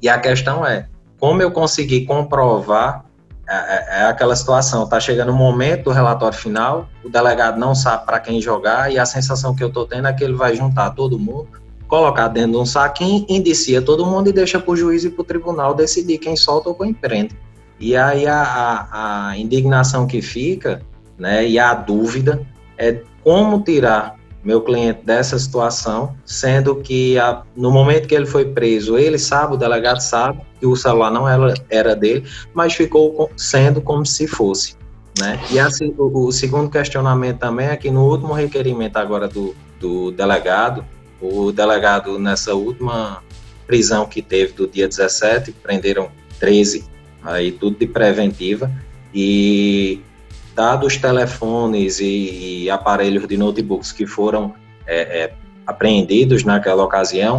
E 0.00 0.08
a 0.08 0.18
questão 0.18 0.66
é: 0.66 0.88
como 1.20 1.42
eu 1.42 1.50
consegui 1.50 2.06
comprovar 2.06 3.04
é, 3.48 3.54
é, 3.54 4.00
é 4.00 4.04
aquela 4.06 4.34
situação, 4.34 4.88
tá 4.88 4.98
chegando 4.98 5.30
o 5.30 5.34
momento 5.34 5.84
do 5.84 5.90
relatório 5.90 6.36
final, 6.36 6.88
o 7.04 7.10
delegado 7.10 7.60
não 7.60 7.74
sabe 7.74 8.06
para 8.06 8.18
quem 8.18 8.40
jogar 8.40 8.90
e 8.90 8.98
a 8.98 9.04
sensação 9.04 9.54
que 9.54 9.62
eu 9.62 9.70
tô 9.70 9.84
tendo 9.84 10.08
é 10.08 10.12
que 10.12 10.24
ele 10.24 10.34
vai 10.34 10.56
juntar 10.56 10.90
todo 10.90 11.18
mundo 11.18 11.61
colocar 11.92 12.28
dentro 12.28 12.52
de 12.52 12.56
um 12.56 12.64
saquinho, 12.64 13.26
indicia 13.28 13.82
todo 13.82 14.06
mundo 14.06 14.30
e 14.30 14.32
deixa 14.32 14.58
para 14.58 14.72
o 14.72 14.74
juiz 14.74 15.04
e 15.04 15.10
para 15.10 15.20
o 15.20 15.24
tribunal 15.24 15.74
decidir 15.74 16.16
quem 16.16 16.34
solta 16.34 16.70
ou 16.70 16.74
quem 16.74 16.94
prende. 16.94 17.36
E 17.78 17.94
aí 17.94 18.26
a, 18.26 18.42
a, 18.42 19.28
a, 19.28 19.36
indignação 19.36 20.06
que 20.06 20.22
fica, 20.22 20.80
né, 21.18 21.46
e 21.46 21.58
a 21.58 21.74
dúvida 21.74 22.40
é 22.78 23.02
como 23.22 23.60
tirar 23.60 24.18
meu 24.42 24.62
cliente 24.62 25.04
dessa 25.04 25.38
situação, 25.38 26.16
sendo 26.24 26.76
que 26.76 27.18
a, 27.18 27.42
no 27.54 27.70
momento 27.70 28.08
que 28.08 28.14
ele 28.14 28.24
foi 28.24 28.46
preso, 28.46 28.96
ele 28.96 29.18
sabe, 29.18 29.52
o 29.52 29.58
delegado 29.58 30.00
sabe 30.00 30.40
que 30.58 30.64
o 30.66 30.74
celular 30.74 31.10
não 31.10 31.28
era, 31.28 31.52
era 31.68 31.94
dele, 31.94 32.24
mas 32.54 32.72
ficou 32.72 33.30
sendo 33.36 33.82
como 33.82 34.06
se 34.06 34.26
fosse. 34.26 34.76
Né? 35.20 35.38
E 35.50 35.60
assim, 35.60 35.94
o, 35.98 36.26
o 36.26 36.32
segundo 36.32 36.70
questionamento 36.70 37.40
também 37.40 37.66
é 37.66 37.76
que 37.76 37.90
no 37.90 38.08
último 38.08 38.32
requerimento 38.32 38.96
agora 38.96 39.28
do, 39.28 39.54
do 39.78 40.10
delegado, 40.10 40.82
o 41.22 41.52
delegado, 41.52 42.18
nessa 42.18 42.54
última 42.54 43.22
prisão 43.66 44.06
que 44.06 44.20
teve 44.20 44.52
do 44.52 44.66
dia 44.66 44.88
17, 44.88 45.52
prenderam 45.52 46.10
13, 46.40 46.84
aí 47.22 47.52
tudo 47.52 47.78
de 47.78 47.86
preventiva, 47.86 48.70
e 49.14 50.00
dados 50.54 50.96
telefones 50.96 52.00
e, 52.00 52.64
e 52.64 52.70
aparelhos 52.70 53.26
de 53.26 53.36
notebooks 53.36 53.92
que 53.92 54.06
foram 54.06 54.52
é, 54.86 55.22
é, 55.22 55.34
apreendidos 55.66 56.44
naquela 56.44 56.82
ocasião, 56.82 57.36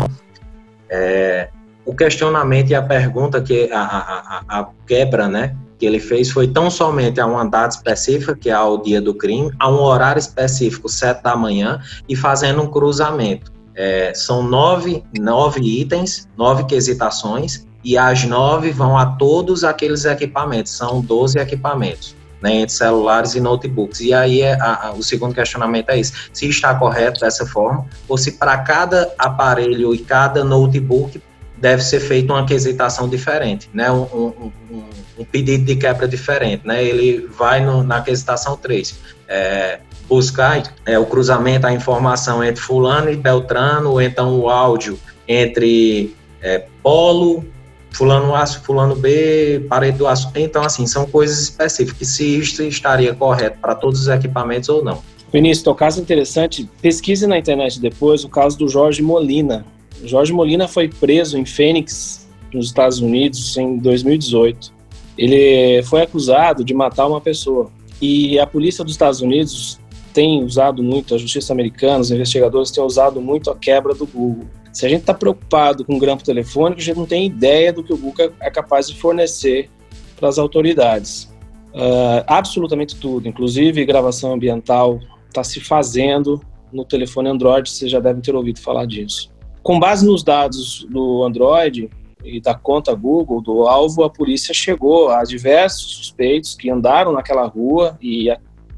é, 0.89 1.49
o 1.85 1.93
questionamento 1.93 2.69
e 2.69 2.75
a 2.75 2.81
pergunta 2.81 3.41
que 3.41 3.69
a, 3.71 3.81
a, 3.81 4.43
a, 4.47 4.59
a, 4.59 4.69
quebra, 4.87 5.27
né, 5.27 5.55
que 5.77 5.85
ele 5.85 5.99
fez 5.99 6.31
foi 6.31 6.47
tão 6.47 6.69
somente 6.71 7.19
a 7.19 7.25
uma 7.25 7.43
data 7.43 7.75
específica, 7.75 8.35
que 8.35 8.49
é 8.49 8.53
ao 8.53 8.81
dia 8.81 9.01
do 9.01 9.13
crime, 9.13 9.51
a 9.59 9.69
um 9.69 9.81
horário 9.81 10.19
específico, 10.19 10.87
sete 10.87 11.21
da 11.21 11.35
manhã, 11.35 11.81
e 12.07 12.15
fazendo 12.15 12.61
um 12.61 12.67
cruzamento. 12.67 13.52
É, 13.75 14.13
são 14.13 14.43
nove, 14.43 15.03
nove 15.19 15.61
itens, 15.61 16.27
nove 16.37 16.65
quesitações, 16.65 17.65
e 17.83 17.97
as 17.97 18.23
nove 18.23 18.71
vão 18.71 18.97
a 18.97 19.05
todos 19.05 19.63
aqueles 19.63 20.05
equipamentos, 20.05 20.71
são 20.71 21.01
12 21.01 21.37
equipamentos, 21.37 22.15
né, 22.41 22.55
entre 22.55 22.73
celulares 22.73 23.35
e 23.35 23.41
notebooks. 23.41 23.99
E 23.99 24.13
aí 24.13 24.41
é 24.41 24.53
a, 24.53 24.87
a, 24.87 24.93
o 24.93 25.03
segundo 25.03 25.35
questionamento 25.35 25.89
é 25.89 25.99
isso: 25.99 26.13
se 26.31 26.47
está 26.47 26.73
correto 26.75 27.19
dessa 27.19 27.45
forma, 27.45 27.85
ou 28.07 28.17
se 28.17 28.33
para 28.33 28.57
cada 28.59 29.13
aparelho 29.17 29.93
e 29.93 29.99
cada 29.99 30.43
notebook 30.43 31.21
deve 31.57 31.81
ser 31.83 31.99
feita 31.99 32.33
uma 32.33 32.45
quesitação 32.45 33.07
diferente, 33.07 33.69
né, 33.73 33.91
um, 33.91 34.03
um, 34.03 34.51
um, 34.71 34.83
um 35.19 35.25
pedido 35.25 35.65
de 35.65 35.75
quebra 35.75 36.07
diferente. 36.07 36.65
Né, 36.65 36.83
ele 36.83 37.27
vai 37.27 37.63
no, 37.63 37.83
na 37.83 38.01
quesitação 38.01 38.55
3. 38.55 38.95
É, 39.27 39.79
buscar 40.07 40.63
é, 40.85 40.97
o 40.99 41.05
cruzamento, 41.05 41.65
a 41.65 41.73
informação 41.73 42.43
entre 42.43 42.61
fulano 42.61 43.09
e 43.11 43.15
beltrano, 43.15 43.91
ou 43.91 44.01
então 44.01 44.39
o 44.39 44.49
áudio 44.49 44.99
entre 45.27 46.15
é, 46.41 46.65
polo, 46.81 47.45
fulano 47.91 48.35
A, 48.35 48.45
fulano 48.45 48.95
B, 48.95 49.65
parede 49.69 49.97
do 49.97 50.07
aço. 50.07 50.29
Então, 50.35 50.63
assim, 50.63 50.85
são 50.85 51.05
coisas 51.05 51.39
específicas, 51.39 52.07
se 52.09 52.39
isso 52.39 52.63
estaria 52.63 53.13
correto 53.13 53.57
para 53.61 53.75
todos 53.75 54.01
os 54.01 54.07
equipamentos 54.07 54.69
ou 54.69 54.83
não. 54.83 55.01
Vinícius, 55.31 55.65
o 55.65 55.73
caso 55.73 55.99
interessante, 55.99 56.69
pesquise 56.81 57.25
na 57.25 57.37
internet 57.37 57.79
depois 57.79 58.23
o 58.23 58.29
caso 58.29 58.57
do 58.57 58.67
Jorge 58.67 59.01
Molina. 59.01 59.65
Jorge 60.03 60.33
Molina 60.33 60.67
foi 60.67 60.87
preso 60.87 61.37
em 61.37 61.45
Fênix, 61.45 62.27
nos 62.53 62.67
Estados 62.67 62.99
Unidos, 62.99 63.57
em 63.57 63.77
2018. 63.77 64.71
Ele 65.17 65.81
foi 65.83 66.01
acusado 66.01 66.63
de 66.63 66.73
matar 66.73 67.07
uma 67.07 67.21
pessoa. 67.21 67.71
E 68.01 68.37
a 68.39 68.45
polícia 68.45 68.83
dos 68.83 68.93
Estados 68.93 69.21
Unidos 69.21 69.79
tem 70.13 70.43
usado 70.43 70.83
muito, 70.83 71.15
a 71.15 71.17
justiça 71.17 71.51
americana, 71.51 71.99
os 71.99 72.11
investigadores 72.11 72.71
têm 72.71 72.83
usado 72.83 73.19
muito 73.19 73.49
a 73.49 73.55
quebra 73.55 73.93
do 73.93 74.05
Google. 74.05 74.45
Se 74.71 74.85
a 74.85 74.89
gente 74.89 75.01
está 75.01 75.13
preocupado 75.13 75.83
com 75.83 75.95
o 75.95 75.99
grampo 75.99 76.23
telefônico, 76.23 76.79
a 76.79 76.83
gente 76.83 76.97
não 76.97 77.05
tem 77.05 77.25
ideia 77.25 77.73
do 77.73 77.83
que 77.83 77.93
o 77.93 77.97
Google 77.97 78.31
é 78.39 78.49
capaz 78.49 78.87
de 78.87 78.95
fornecer 78.95 79.69
para 80.15 80.29
as 80.29 80.37
autoridades. 80.37 81.31
Uh, 81.73 82.23
absolutamente 82.27 82.95
tudo, 82.95 83.27
inclusive 83.27 83.83
gravação 83.85 84.33
ambiental, 84.33 84.99
está 85.27 85.43
se 85.43 85.59
fazendo 85.59 86.39
no 86.71 86.85
telefone 86.85 87.29
Android, 87.29 87.69
vocês 87.69 87.91
já 87.91 87.99
devem 87.99 88.21
ter 88.21 88.35
ouvido 88.35 88.59
falar 88.59 88.85
disso. 88.85 89.31
Com 89.61 89.79
base 89.79 90.05
nos 90.05 90.23
dados 90.23 90.85
do 90.89 91.23
Android 91.23 91.89
e 92.23 92.41
da 92.41 92.53
conta 92.53 92.93
Google 92.93 93.41
do 93.41 93.67
alvo, 93.67 94.03
a 94.03 94.09
polícia 94.09 94.53
chegou 94.53 95.09
a 95.09 95.23
diversos 95.23 95.97
suspeitos 95.97 96.55
que 96.55 96.69
andaram 96.69 97.11
naquela 97.11 97.45
rua 97.45 97.97
e 98.01 98.29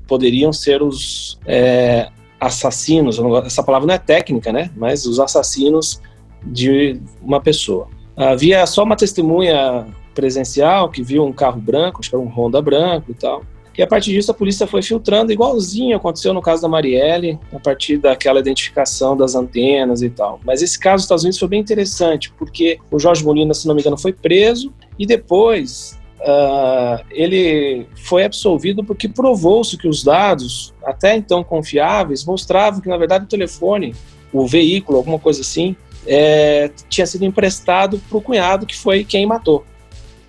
poderiam 0.08 0.54
ser 0.54 0.82
os 0.82 1.40
é, 1.46 2.10
assassinos, 2.40 3.20
essa 3.46 3.64
palavra 3.64 3.88
não 3.88 3.96
é 3.96 3.98
técnica, 3.98 4.52
né? 4.52 4.70
Mas 4.76 5.06
os 5.06 5.20
assassinos 5.20 6.02
de 6.44 7.00
uma 7.22 7.42
pessoa. 7.42 7.88
Havia 8.16 8.66
só 8.66 8.84
uma 8.84 8.96
testemunha 8.96 9.88
presencial 10.14 10.90
que 10.90 11.04
viu 11.04 11.26
um 11.26 11.34
carro 11.34 11.60
branco, 11.60 12.00
acho 12.00 12.10
que 12.10 12.16
era 12.16 12.24
um 12.24 12.30
Honda 12.30 12.62
branco 12.62 13.12
e 13.12 13.14
tal. 13.14 13.44
E 13.78 13.84
a 13.84 13.88
partir 13.88 14.12
disso 14.12 14.32
a 14.32 14.34
polícia 14.34 14.66
foi 14.66 14.82
filtrando, 14.82 15.34
igualzinho 15.34 15.98
aconteceu 15.98 16.34
no 16.34 16.42
caso 16.42 16.62
da 16.62 16.68
Marielle, 16.68 17.38
a 17.54 17.60
partir 17.60 17.98
daquela 17.98 18.40
identificação 18.40 19.18
das 19.18 19.36
antenas 19.36 20.02
e 20.02 20.10
tal. 20.10 20.40
Mas 20.46 20.62
esse 20.62 20.80
caso 20.80 20.98
dos 20.98 21.04
Estados 21.04 21.24
Unidos 21.24 21.40
foi 21.40 21.50
bem 21.50 21.60
interessante, 21.60 22.32
porque 22.38 22.80
o 22.90 22.98
Jorge 22.98 23.26
Molina, 23.26 23.54
se 23.54 23.68
não 23.68 23.76
me 23.76 23.82
engano, 23.82 23.98
foi 23.98 24.14
preso 24.14 24.74
e 24.98 25.06
depois 25.06 26.00
uh, 26.26 27.06
ele 27.12 27.88
foi 27.96 28.26
absolvido 28.26 28.84
porque 28.84 29.08
provou-se 29.08 29.78
que 29.78 29.88
os 29.88 30.04
dados, 30.04 30.74
até 30.84 31.16
então 31.16 31.44
confiáveis, 31.44 32.26
mostravam 32.26 32.82
que, 32.82 32.90
na 32.90 32.98
verdade, 32.98 33.26
o 33.26 33.30
telefone, 33.30 33.96
o 34.34 34.48
veículo, 34.48 34.98
alguma 34.98 35.20
coisa 35.20 35.42
assim, 35.42 35.76
é, 36.08 36.70
tinha 36.90 37.06
sido 37.06 37.26
emprestado 37.26 38.00
para 38.10 38.18
o 38.18 38.22
cunhado, 38.22 38.66
que 38.66 38.76
foi 38.76 39.04
quem 39.04 39.26
matou. 39.26 39.64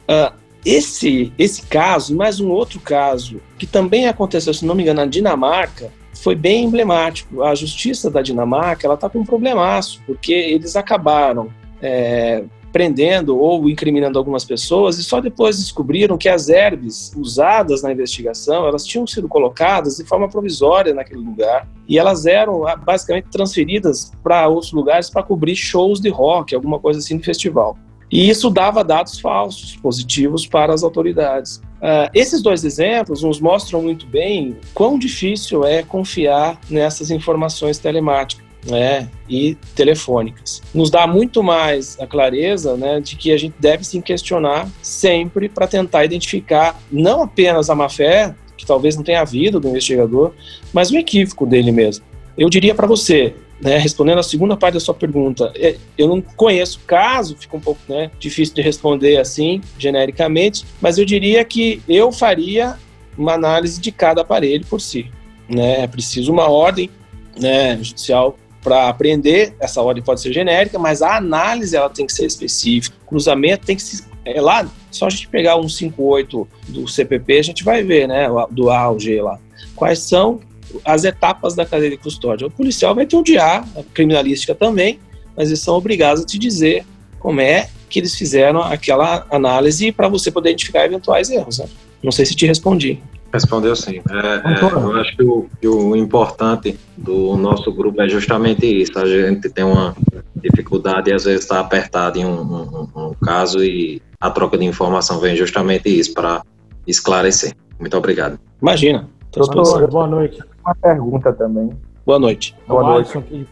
Uh, 0.08 0.32
esse, 0.64 1.32
esse 1.38 1.62
caso, 1.62 2.12
e 2.12 2.16
mais 2.16 2.40
um 2.40 2.50
outro 2.50 2.80
caso, 2.80 3.40
que 3.58 3.66
também 3.66 4.08
aconteceu, 4.08 4.52
se 4.52 4.64
não 4.64 4.74
me 4.74 4.82
engano, 4.82 5.00
na 5.00 5.06
Dinamarca, 5.06 5.92
foi 6.12 6.34
bem 6.34 6.64
emblemático. 6.64 7.42
A 7.42 7.54
justiça 7.54 8.10
da 8.10 8.20
Dinamarca 8.20 8.86
ela 8.86 8.94
está 8.94 9.08
com 9.08 9.20
um 9.20 9.24
problemaço, 9.24 10.02
porque 10.06 10.32
eles 10.32 10.74
acabaram 10.74 11.50
é, 11.80 12.42
prendendo 12.76 13.38
ou 13.38 13.70
incriminando 13.70 14.18
algumas 14.18 14.44
pessoas 14.44 14.98
e 14.98 15.02
só 15.02 15.18
depois 15.18 15.56
descobriram 15.56 16.18
que 16.18 16.28
as 16.28 16.50
herbes 16.50 17.10
usadas 17.16 17.82
na 17.82 17.90
investigação 17.90 18.66
elas 18.66 18.84
tinham 18.84 19.06
sido 19.06 19.26
colocadas 19.26 19.96
de 19.96 20.04
forma 20.04 20.28
provisória 20.28 20.92
naquele 20.92 21.22
lugar 21.22 21.66
e 21.88 21.98
elas 21.98 22.26
eram 22.26 22.68
ah, 22.68 22.76
basicamente 22.76 23.28
transferidas 23.30 24.12
para 24.22 24.46
outros 24.46 24.72
lugares 24.72 25.08
para 25.08 25.22
cobrir 25.22 25.56
shows 25.56 26.00
de 26.00 26.10
rock, 26.10 26.54
alguma 26.54 26.78
coisa 26.78 26.98
assim 26.98 27.16
de 27.16 27.24
festival. 27.24 27.78
E 28.12 28.28
isso 28.28 28.50
dava 28.50 28.84
dados 28.84 29.18
falsos, 29.18 29.74
positivos 29.76 30.46
para 30.46 30.74
as 30.74 30.82
autoridades. 30.82 31.56
Uh, 31.56 32.12
esses 32.12 32.42
dois 32.42 32.62
exemplos 32.62 33.22
nos 33.22 33.40
mostram 33.40 33.80
muito 33.80 34.06
bem 34.06 34.54
quão 34.74 34.98
difícil 34.98 35.64
é 35.64 35.82
confiar 35.82 36.60
nessas 36.68 37.10
informações 37.10 37.78
telemáticas 37.78 38.45
né, 38.66 39.08
e 39.28 39.56
telefônicas. 39.74 40.60
Nos 40.74 40.90
dá 40.90 41.06
muito 41.06 41.42
mais 41.42 41.98
a 42.00 42.06
clareza 42.06 42.76
né, 42.76 43.00
de 43.00 43.16
que 43.16 43.32
a 43.32 43.38
gente 43.38 43.54
deve 43.58 43.84
se 43.84 44.00
questionar 44.02 44.68
sempre 44.82 45.48
para 45.48 45.66
tentar 45.66 46.04
identificar 46.04 46.80
não 46.90 47.22
apenas 47.22 47.70
a 47.70 47.74
má-fé, 47.74 48.34
que 48.56 48.66
talvez 48.66 48.96
não 48.96 49.02
tenha 49.02 49.20
havido 49.20 49.60
do 49.60 49.68
investigador, 49.68 50.32
mas 50.72 50.90
o 50.90 50.96
equívoco 50.96 51.46
dele 51.46 51.70
mesmo. 51.70 52.04
Eu 52.36 52.50
diria 52.50 52.74
para 52.74 52.86
você, 52.86 53.34
né, 53.60 53.78
respondendo 53.78 54.18
a 54.18 54.22
segunda 54.22 54.56
parte 54.56 54.74
da 54.74 54.80
sua 54.80 54.94
pergunta, 54.94 55.52
é, 55.56 55.76
eu 55.96 56.08
não 56.08 56.20
conheço 56.20 56.80
caso, 56.86 57.36
fica 57.38 57.56
um 57.56 57.60
pouco 57.60 57.80
né, 57.88 58.10
difícil 58.18 58.54
de 58.54 58.62
responder 58.62 59.18
assim, 59.18 59.60
genericamente, 59.78 60.64
mas 60.80 60.98
eu 60.98 61.04
diria 61.04 61.44
que 61.44 61.82
eu 61.88 62.10
faria 62.10 62.76
uma 63.16 63.32
análise 63.32 63.80
de 63.80 63.90
cada 63.90 64.22
aparelho 64.22 64.66
por 64.66 64.80
si. 64.80 65.10
Né? 65.48 65.82
É 65.82 65.86
preciso 65.86 66.32
uma 66.32 66.50
ordem 66.50 66.90
né, 67.38 67.76
judicial 67.76 68.36
para 68.66 68.88
aprender, 68.88 69.54
essa 69.60 69.80
ordem 69.80 70.02
pode 70.02 70.20
ser 70.20 70.32
genérica, 70.32 70.76
mas 70.76 71.00
a 71.00 71.16
análise 71.16 71.76
ela 71.76 71.88
tem 71.88 72.04
que 72.04 72.12
ser 72.12 72.26
específica, 72.26 72.96
o 73.04 73.08
cruzamento 73.08 73.64
tem 73.64 73.76
que 73.76 73.82
se 73.82 74.04
é 74.24 74.40
lá, 74.40 74.68
só 74.90 75.06
a 75.06 75.08
gente 75.08 75.28
pegar 75.28 75.56
um 75.56 75.68
58 75.68 76.48
do 76.70 76.88
CPP, 76.88 77.38
a 77.38 77.42
gente 77.42 77.62
vai 77.62 77.84
ver, 77.84 78.08
né, 78.08 78.26
do 78.50 78.68
A 78.68 78.80
ao 78.80 78.98
G 78.98 79.22
lá, 79.22 79.38
quais 79.76 80.00
são 80.00 80.40
as 80.84 81.04
etapas 81.04 81.54
da 81.54 81.64
cadeia 81.64 81.92
de 81.92 81.96
custódia. 81.96 82.48
O 82.48 82.50
policial 82.50 82.92
vai 82.92 83.06
ter 83.06 83.14
o 83.14 83.22
DIA, 83.22 83.58
a 83.58 83.82
criminalística 83.94 84.52
também, 84.52 84.98
mas 85.36 85.46
eles 85.46 85.60
são 85.60 85.76
obrigados 85.76 86.24
a 86.24 86.26
te 86.26 86.36
dizer 86.36 86.84
como 87.20 87.40
é 87.40 87.68
que 87.88 88.00
eles 88.00 88.16
fizeram 88.16 88.62
aquela 88.62 89.24
análise 89.30 89.92
para 89.92 90.08
você 90.08 90.28
poder 90.28 90.50
identificar 90.50 90.84
eventuais 90.84 91.30
erros. 91.30 91.60
Né? 91.60 91.66
Não 92.02 92.10
sei 92.10 92.26
se 92.26 92.34
te 92.34 92.46
respondi. 92.46 93.00
Respondeu 93.36 93.76
sim. 93.76 94.00
É, 94.10 94.54
é, 94.54 94.64
eu 94.64 94.96
acho 94.96 95.14
que 95.14 95.22
o, 95.22 95.46
que 95.60 95.68
o, 95.68 95.94
importante 95.94 96.78
do 96.96 97.36
nosso 97.36 97.70
grupo 97.70 98.00
é 98.00 98.08
justamente 98.08 98.64
isso. 98.64 98.98
A 98.98 99.04
gente 99.04 99.50
tem 99.50 99.62
uma 99.62 99.94
dificuldade 100.34 101.10
e 101.10 101.12
às 101.12 101.24
vezes 101.24 101.42
está 101.42 101.60
apertado 101.60 102.18
em 102.18 102.24
um, 102.24 102.40
um, 102.40 102.88
um, 102.96 103.12
caso 103.22 103.62
e 103.62 104.00
a 104.18 104.30
troca 104.30 104.56
de 104.56 104.64
informação 104.64 105.20
vem 105.20 105.36
justamente 105.36 105.86
isso, 105.86 106.14
para 106.14 106.42
esclarecer. 106.86 107.52
Muito 107.78 107.94
obrigado. 107.94 108.38
Imagina. 108.62 109.06
Doutor, 109.32 109.90
boa 109.90 110.06
noite. 110.06 110.42
Uma 110.64 110.74
pergunta 110.74 111.30
também. 111.30 111.70
Boa 112.06 112.18
noite. 112.18 112.56
Boa 112.66 112.82
noite. 112.82 113.12
Quem 113.28 113.46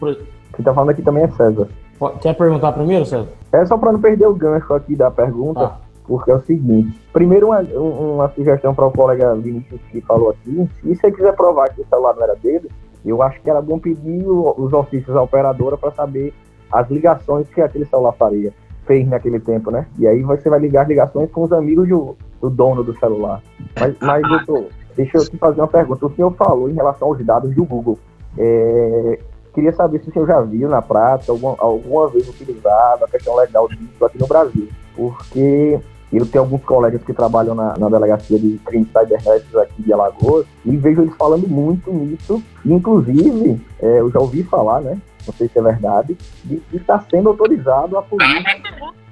está 0.57 0.73
falando 0.73 0.89
aqui 0.89 1.03
também 1.03 1.25
é 1.25 1.31
César. 1.31 1.67
Quer 2.21 2.33
perguntar 2.33 2.71
primeiro, 2.71 3.05
César? 3.05 3.27
É 3.53 3.63
só 3.67 3.77
para 3.77 3.91
não 3.91 4.01
perder 4.01 4.25
o 4.25 4.33
gancho 4.33 4.73
aqui 4.73 4.95
da 4.95 5.11
pergunta. 5.11 5.65
Ah 5.65 5.84
porque 6.07 6.31
é 6.31 6.35
o 6.35 6.41
seguinte: 6.41 6.99
primeiro, 7.11 7.47
uma, 7.47 7.61
uma 7.61 8.29
sugestão 8.29 8.73
para 8.73 8.85
o 8.85 8.91
colega 8.91 9.35
Vinícius 9.35 9.81
que 9.91 10.01
falou 10.01 10.31
aqui. 10.31 10.69
Se 10.81 10.95
você 10.95 11.11
quiser 11.11 11.35
provar 11.35 11.69
que 11.73 11.81
o 11.81 11.85
celular 11.87 12.15
não 12.15 12.23
era 12.23 12.35
dele, 12.35 12.69
eu 13.05 13.21
acho 13.21 13.39
que 13.41 13.49
era 13.49 13.61
bom 13.61 13.77
pedir 13.77 14.25
os 14.27 14.73
ofícios 14.73 15.15
à 15.15 15.21
operadora 15.21 15.77
para 15.77 15.91
saber 15.91 16.33
as 16.71 16.89
ligações 16.89 17.47
que 17.49 17.61
aquele 17.61 17.85
celular 17.85 18.13
faria, 18.13 18.51
fez 18.85 19.07
naquele 19.07 19.39
tempo, 19.39 19.69
né? 19.69 19.85
E 19.97 20.07
aí 20.07 20.23
você 20.23 20.49
vai 20.49 20.59
ligar 20.59 20.83
as 20.83 20.87
ligações 20.87 21.29
com 21.31 21.43
os 21.43 21.53
amigos 21.53 21.87
do, 21.87 22.15
do 22.41 22.49
dono 22.49 22.83
do 22.83 22.97
celular. 22.97 23.41
Mas, 23.79 23.95
mas 24.01 24.21
doutor, 24.27 24.65
deixa 24.95 25.17
eu 25.17 25.29
te 25.29 25.37
fazer 25.37 25.61
uma 25.61 25.67
pergunta. 25.67 26.05
O 26.05 26.15
senhor 26.15 26.33
falou 26.33 26.69
em 26.69 26.73
relação 26.73 27.07
aos 27.09 27.23
dados 27.23 27.53
do 27.53 27.63
Google. 27.63 27.99
É, 28.37 29.19
queria 29.53 29.71
saber 29.71 30.01
se 30.01 30.09
o 30.09 30.13
senhor 30.13 30.27
já 30.27 30.41
viu 30.41 30.67
na 30.67 30.81
prática, 30.81 31.31
alguma, 31.31 31.55
alguma 31.59 32.09
vez 32.09 32.27
utilizado 32.27 33.05
a 33.05 33.07
questão 33.07 33.35
legal 33.35 33.67
disso 33.69 34.03
aqui 34.03 34.19
no 34.19 34.27
Brasil. 34.27 34.67
Porque 34.95 35.79
eu 36.11 36.25
tenho 36.25 36.43
alguns 36.43 36.63
colegas 36.63 37.03
que 37.03 37.13
trabalham 37.13 37.55
na, 37.55 37.77
na 37.77 37.89
delegacia 37.89 38.39
de 38.39 38.59
crimes 38.65 38.87
cibernéticos 38.87 39.55
aqui 39.55 39.81
de 39.81 39.91
Alagoas 39.91 40.45
e 40.65 40.77
vejo 40.77 41.01
eles 41.01 41.15
falando 41.15 41.47
muito 41.47 41.91
nisso. 41.91 42.41
Inclusive, 42.65 43.61
é, 43.79 43.99
eu 43.99 44.09
já 44.11 44.19
ouvi 44.19 44.43
falar, 44.43 44.81
né? 44.81 44.97
Não 45.25 45.33
sei 45.33 45.47
se 45.47 45.57
é 45.57 45.61
verdade, 45.61 46.15
de 46.43 46.57
que 46.57 46.77
está 46.77 46.99
sendo 47.09 47.29
autorizado 47.29 47.97
a 47.97 48.01
polícia 48.01 48.61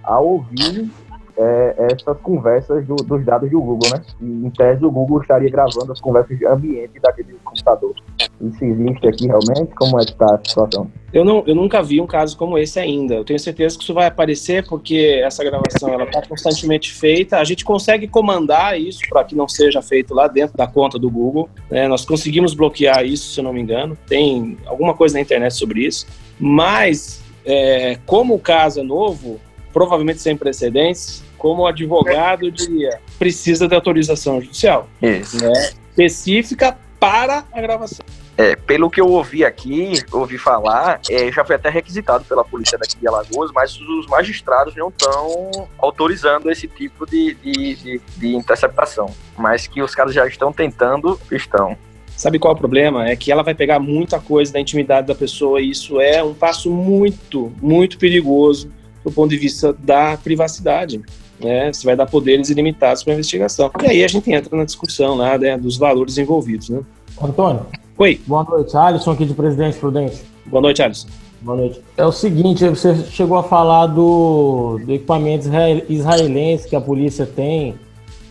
a 0.03 0.19
ouvir 0.19 0.91
é, 1.37 1.87
essas 1.91 2.17
conversas 2.21 2.85
do, 2.85 2.95
dos 2.95 3.25
dados 3.25 3.49
do 3.49 3.59
Google, 3.59 3.89
né? 3.91 4.01
E, 4.21 4.25
em 4.25 4.49
tese, 4.51 4.85
o 4.85 4.91
Google 4.91 5.21
estaria 5.21 5.49
gravando 5.49 5.91
as 5.91 5.99
conversas 5.99 6.37
de 6.37 6.45
ambiente 6.45 6.99
daquele 7.01 7.33
computador. 7.43 7.93
Isso 8.41 8.63
existe 8.63 9.07
aqui 9.07 9.27
realmente? 9.27 9.73
Como 9.75 9.99
é 9.99 10.05
que 10.05 10.11
está 10.11 10.35
a 10.35 10.37
situação? 10.37 10.91
Eu, 11.11 11.23
não, 11.23 11.43
eu 11.45 11.55
nunca 11.55 11.81
vi 11.81 12.01
um 12.01 12.07
caso 12.07 12.37
como 12.37 12.57
esse 12.57 12.79
ainda. 12.79 13.15
Eu 13.15 13.23
tenho 13.23 13.39
certeza 13.39 13.77
que 13.77 13.83
isso 13.83 13.93
vai 13.93 14.07
aparecer 14.07 14.67
porque 14.67 15.21
essa 15.23 15.43
gravação 15.43 15.89
ela 15.89 16.03
está 16.03 16.21
constantemente 16.21 16.91
feita. 16.91 17.37
A 17.37 17.43
gente 17.43 17.63
consegue 17.63 18.07
comandar 18.07 18.79
isso 18.79 19.01
para 19.09 19.23
que 19.23 19.35
não 19.35 19.47
seja 19.47 19.81
feito 19.81 20.13
lá 20.13 20.27
dentro 20.27 20.57
da 20.57 20.67
conta 20.67 20.99
do 20.99 21.09
Google. 21.09 21.49
Né? 21.69 21.87
Nós 21.87 22.05
conseguimos 22.05 22.53
bloquear 22.53 23.05
isso, 23.05 23.33
se 23.33 23.39
eu 23.39 23.43
não 23.43 23.53
me 23.53 23.61
engano. 23.61 23.97
Tem 24.07 24.57
alguma 24.65 24.93
coisa 24.93 25.15
na 25.15 25.21
internet 25.21 25.53
sobre 25.53 25.85
isso. 25.85 26.05
Mas, 26.39 27.21
é, 27.45 27.97
como 28.05 28.33
o 28.33 28.39
caso 28.39 28.79
é 28.79 28.83
novo, 28.83 29.39
provavelmente 29.73 30.21
sem 30.21 30.37
precedentes, 30.37 31.23
como 31.37 31.63
o 31.63 31.67
advogado 31.67 32.49
diria, 32.51 33.01
precisa 33.17 33.67
de 33.67 33.75
autorização 33.75 34.39
judicial. 34.39 34.87
Isso. 35.01 35.43
Né, 35.43 35.51
específica 35.89 36.77
para 36.99 37.43
a 37.51 37.61
gravação. 37.61 38.05
É, 38.35 38.55
pelo 38.55 38.89
que 38.89 38.99
eu 38.99 39.07
ouvi 39.07 39.45
aqui, 39.45 39.93
ouvi 40.11 40.39
falar, 40.39 40.99
é, 41.07 41.31
já 41.31 41.45
foi 41.45 41.55
até 41.55 41.69
requisitado 41.69 42.25
pela 42.25 42.43
polícia 42.43 42.77
daqui 42.79 42.97
de 42.97 43.07
Alagoas, 43.07 43.51
mas 43.53 43.79
os 43.79 44.07
magistrados 44.07 44.75
não 44.75 44.87
estão 44.87 45.67
autorizando 45.77 46.49
esse 46.49 46.67
tipo 46.67 47.05
de, 47.05 47.35
de, 47.35 47.75
de, 47.75 48.01
de 48.17 48.35
interceptação. 48.35 49.13
Mas 49.37 49.67
que 49.67 49.83
os 49.83 49.93
caras 49.93 50.15
já 50.15 50.25
estão 50.25 50.51
tentando, 50.51 51.19
estão. 51.31 51.77
Sabe 52.17 52.39
qual 52.39 52.53
é 52.53 52.55
o 52.55 52.59
problema? 52.59 53.07
É 53.07 53.15
que 53.15 53.31
ela 53.31 53.43
vai 53.43 53.53
pegar 53.53 53.79
muita 53.79 54.19
coisa 54.19 54.51
da 54.51 54.59
intimidade 54.59 55.07
da 55.07 55.15
pessoa 55.15 55.61
e 55.61 55.69
isso 55.69 56.01
é 56.01 56.23
um 56.23 56.33
passo 56.33 56.71
muito, 56.71 57.51
muito 57.61 57.99
perigoso 57.99 58.71
do 59.03 59.11
ponto 59.11 59.29
de 59.29 59.37
vista 59.37 59.73
da 59.73 60.17
privacidade. 60.17 61.01
Né? 61.39 61.71
Você 61.71 61.85
vai 61.85 61.95
dar 61.95 62.05
poderes 62.05 62.49
ilimitados 62.49 63.03
para 63.03 63.13
a 63.13 63.15
investigação. 63.15 63.71
E 63.81 63.87
aí 63.87 64.03
a 64.03 64.07
gente 64.07 64.31
entra 64.31 64.55
na 64.55 64.63
discussão 64.63 65.15
lá 65.15 65.37
né, 65.37 65.57
dos 65.57 65.77
valores 65.77 66.17
envolvidos. 66.17 66.69
Né? 66.69 66.81
Antônio. 67.21 67.65
Oi. 67.97 68.19
Boa 68.25 68.43
noite. 68.43 68.75
Alisson 68.75 69.11
aqui 69.11 69.25
de 69.25 69.33
Presidente 69.33 69.77
Prudente. 69.77 70.21
Boa 70.45 70.61
noite, 70.61 70.81
Alisson. 70.81 71.07
Boa 71.41 71.57
noite. 71.57 71.81
É 71.97 72.05
o 72.05 72.11
seguinte, 72.11 72.67
você 72.69 72.95
chegou 73.11 73.37
a 73.37 73.43
falar 73.43 73.87
do, 73.87 74.79
do 74.85 74.93
equipamento 74.93 75.49
israelense 75.89 76.69
que 76.69 76.75
a 76.75 76.79
polícia 76.79 77.25
tem 77.25 77.75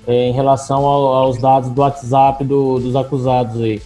é, 0.07 0.29
em 0.29 0.33
relação 0.33 0.87
ao, 0.87 1.15
aos 1.15 1.39
dados 1.39 1.71
do 1.71 1.81
WhatsApp 1.81 2.43
do, 2.43 2.79
dos 2.79 2.97
acusados 2.97 3.61
aí. 3.61 3.83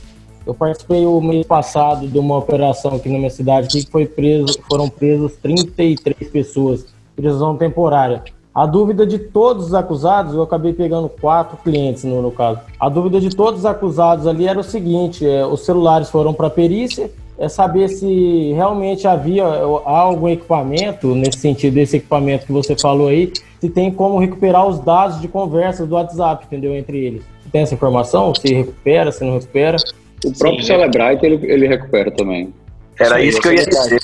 Eu 0.46 0.54
participei 0.54 1.04
o 1.04 1.20
mês 1.20 1.44
passado 1.44 2.06
de 2.06 2.16
uma 2.18 2.38
operação 2.38 2.94
aqui 2.94 3.08
na 3.08 3.18
minha 3.18 3.30
cidade 3.30 3.66
que 3.66 3.90
foi 3.90 4.06
preso, 4.06 4.56
foram 4.70 4.88
presos 4.88 5.32
33 5.42 6.30
pessoas, 6.30 6.86
prisão 7.16 7.56
temporária. 7.56 8.22
A 8.54 8.64
dúvida 8.64 9.04
de 9.04 9.18
todos 9.18 9.66
os 9.66 9.74
acusados, 9.74 10.34
eu 10.34 10.42
acabei 10.42 10.72
pegando 10.72 11.08
quatro 11.08 11.58
clientes 11.58 12.04
no, 12.04 12.22
no 12.22 12.30
caso. 12.30 12.60
A 12.78 12.88
dúvida 12.88 13.20
de 13.20 13.28
todos 13.28 13.60
os 13.60 13.66
acusados 13.66 14.26
ali 14.26 14.46
era 14.46 14.60
o 14.60 14.62
seguinte: 14.62 15.28
é, 15.28 15.44
os 15.44 15.64
celulares 15.64 16.08
foram 16.08 16.32
para 16.32 16.48
perícia, 16.48 17.10
é 17.36 17.48
saber 17.48 17.88
se 17.88 18.52
realmente 18.54 19.06
havia 19.06 19.44
algum 19.44 20.28
equipamento, 20.28 21.14
nesse 21.14 21.40
sentido, 21.40 21.74
desse 21.74 21.96
equipamento 21.96 22.46
que 22.46 22.52
você 22.52 22.76
falou 22.76 23.08
aí, 23.08 23.32
se 23.60 23.68
tem 23.68 23.90
como 23.90 24.18
recuperar 24.18 24.66
os 24.66 24.78
dados 24.78 25.20
de 25.20 25.26
conversa 25.26 25.84
do 25.84 25.96
WhatsApp, 25.96 26.46
entendeu? 26.46 26.74
Entre 26.74 27.04
eles. 27.04 27.24
Tem 27.50 27.62
essa 27.62 27.74
informação? 27.74 28.32
Se 28.34 28.54
recupera, 28.54 29.10
se 29.10 29.24
não 29.24 29.34
recupera? 29.34 29.76
O 30.26 30.32
próprio 30.32 30.60
Sim, 30.60 30.66
Celebrite 30.66 31.24
ele, 31.24 31.40
ele 31.44 31.68
recupera 31.68 32.10
também. 32.10 32.52
Era 32.98 33.16
Sim, 33.16 33.22
isso 33.22 33.40
que 33.40 33.48
eu 33.48 33.52
ia 33.52 33.64
dizer. 33.64 34.00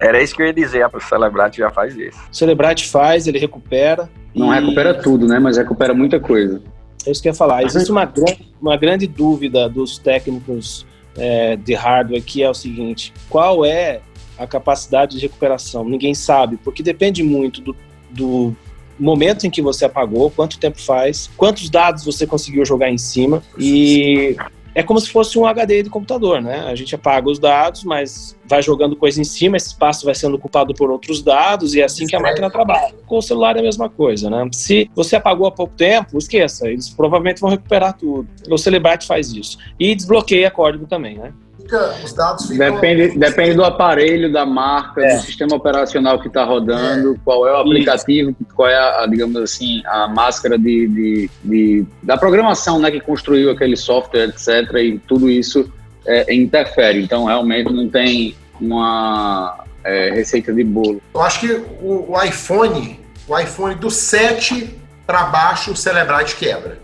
Era 0.00 0.22
isso 0.22 0.34
que 0.36 0.42
eu 0.42 0.46
ia 0.46 0.52
dizer, 0.52 0.84
a 0.84 1.00
Celebrite 1.00 1.58
já 1.58 1.70
faz 1.70 1.96
isso. 1.96 2.18
O 2.30 2.34
Celebrite 2.34 2.88
faz, 2.88 3.26
ele 3.26 3.38
recupera. 3.38 4.08
Não 4.34 4.54
e... 4.54 4.60
recupera 4.60 4.94
tudo, 4.94 5.26
né? 5.26 5.38
Mas 5.38 5.56
recupera 5.56 5.94
muita 5.94 6.20
coisa. 6.20 6.62
É 7.06 7.10
isso 7.10 7.20
que 7.20 7.28
eu 7.28 7.32
ia 7.32 7.36
falar. 7.36 7.64
Existe 7.64 7.90
uma 7.90 8.04
grande, 8.04 8.52
uma 8.60 8.76
grande 8.76 9.06
dúvida 9.06 9.68
dos 9.68 9.98
técnicos 9.98 10.86
é, 11.16 11.56
de 11.56 11.74
hardware 11.74 12.22
que 12.22 12.42
é 12.42 12.48
o 12.48 12.54
seguinte: 12.54 13.12
qual 13.28 13.64
é 13.64 14.00
a 14.38 14.46
capacidade 14.46 15.16
de 15.16 15.22
recuperação? 15.22 15.84
Ninguém 15.84 16.14
sabe, 16.14 16.56
porque 16.62 16.82
depende 16.82 17.22
muito 17.22 17.60
do, 17.60 17.76
do 18.10 18.56
momento 18.98 19.46
em 19.46 19.50
que 19.50 19.60
você 19.60 19.84
apagou, 19.84 20.30
quanto 20.30 20.58
tempo 20.58 20.80
faz, 20.80 21.30
quantos 21.36 21.68
dados 21.68 22.04
você 22.04 22.26
conseguiu 22.26 22.64
jogar 22.64 22.90
em 22.90 22.98
cima 22.98 23.42
e 23.58 24.36
é 24.74 24.82
como 24.82 25.00
se 25.00 25.10
fosse 25.10 25.38
um 25.38 25.46
HD 25.46 25.84
de 25.84 25.90
computador, 25.90 26.42
né? 26.42 26.60
A 26.66 26.74
gente 26.74 26.94
apaga 26.94 27.30
os 27.30 27.38
dados, 27.38 27.84
mas 27.84 28.36
vai 28.46 28.62
jogando 28.62 28.96
coisa 28.96 29.20
em 29.20 29.24
cima, 29.24 29.56
esse 29.56 29.68
espaço 29.68 30.04
vai 30.04 30.14
sendo 30.14 30.34
ocupado 30.36 30.74
por 30.74 30.90
outros 30.90 31.22
dados 31.22 31.74
e 31.74 31.80
é 31.80 31.84
assim 31.84 32.06
que 32.06 32.16
a 32.16 32.20
máquina 32.20 32.50
trabalha. 32.50 32.94
Com 33.06 33.18
o 33.18 33.22
celular 33.22 33.56
é 33.56 33.60
a 33.60 33.62
mesma 33.62 33.88
coisa, 33.88 34.28
né? 34.28 34.48
Se 34.52 34.90
você 34.94 35.16
apagou 35.16 35.46
há 35.46 35.52
pouco 35.52 35.74
tempo, 35.76 36.18
esqueça, 36.18 36.68
eles 36.68 36.88
provavelmente 36.88 37.40
vão 37.40 37.50
recuperar 37.50 37.96
tudo. 37.96 38.28
O 38.50 38.58
Celebrite 38.58 39.06
faz 39.06 39.32
isso. 39.32 39.58
E 39.78 39.94
desbloqueia 39.94 40.50
código 40.50 40.86
também, 40.86 41.18
né? 41.18 41.32
Fica, 41.64 41.94
os 42.04 42.12
dados 42.12 42.46
ficam... 42.46 42.74
Depende, 42.74 43.18
depende 43.18 43.54
do 43.54 43.64
aparelho, 43.64 44.32
da 44.32 44.46
marca, 44.46 45.04
é. 45.04 45.16
do 45.16 45.22
sistema 45.22 45.56
operacional 45.56 46.20
que 46.20 46.28
está 46.28 46.44
rodando, 46.44 47.14
é. 47.14 47.18
qual 47.24 47.46
é 47.48 47.52
o 47.52 47.56
aplicativo, 47.56 48.30
Isso. 48.30 48.54
qual 48.54 48.68
é, 48.68 48.76
a, 48.76 49.06
digamos 49.06 49.36
assim, 49.36 49.82
a 49.86 50.06
máscara 50.08 50.58
de, 50.58 50.86
de, 50.88 51.30
de, 51.42 51.86
da 52.02 52.16
programação 52.16 52.78
né, 52.78 52.90
que 52.90 53.00
construiu 53.00 53.50
aquele 53.50 53.76
software, 53.76 54.28
etc. 54.28 54.74
E 54.76 54.98
tudo 55.06 55.28
isso 55.28 55.70
é, 56.06 56.32
interfere. 56.34 57.02
Então, 57.02 57.24
realmente 57.24 57.72
não 57.72 57.88
tem 57.88 58.36
uma 58.60 59.64
é, 59.82 60.10
receita 60.10 60.52
de 60.52 60.62
bolo. 60.62 61.02
Eu 61.14 61.22
acho 61.22 61.40
que 61.40 61.52
o, 61.80 62.12
o 62.12 62.22
iPhone, 62.22 63.00
o 63.26 63.38
iPhone 63.38 63.74
do 63.74 63.90
7 63.90 64.82
para 65.06 65.24
baixo, 65.24 65.72
o 65.72 65.76
Celebrite 65.76 66.36
quebra. 66.36 66.78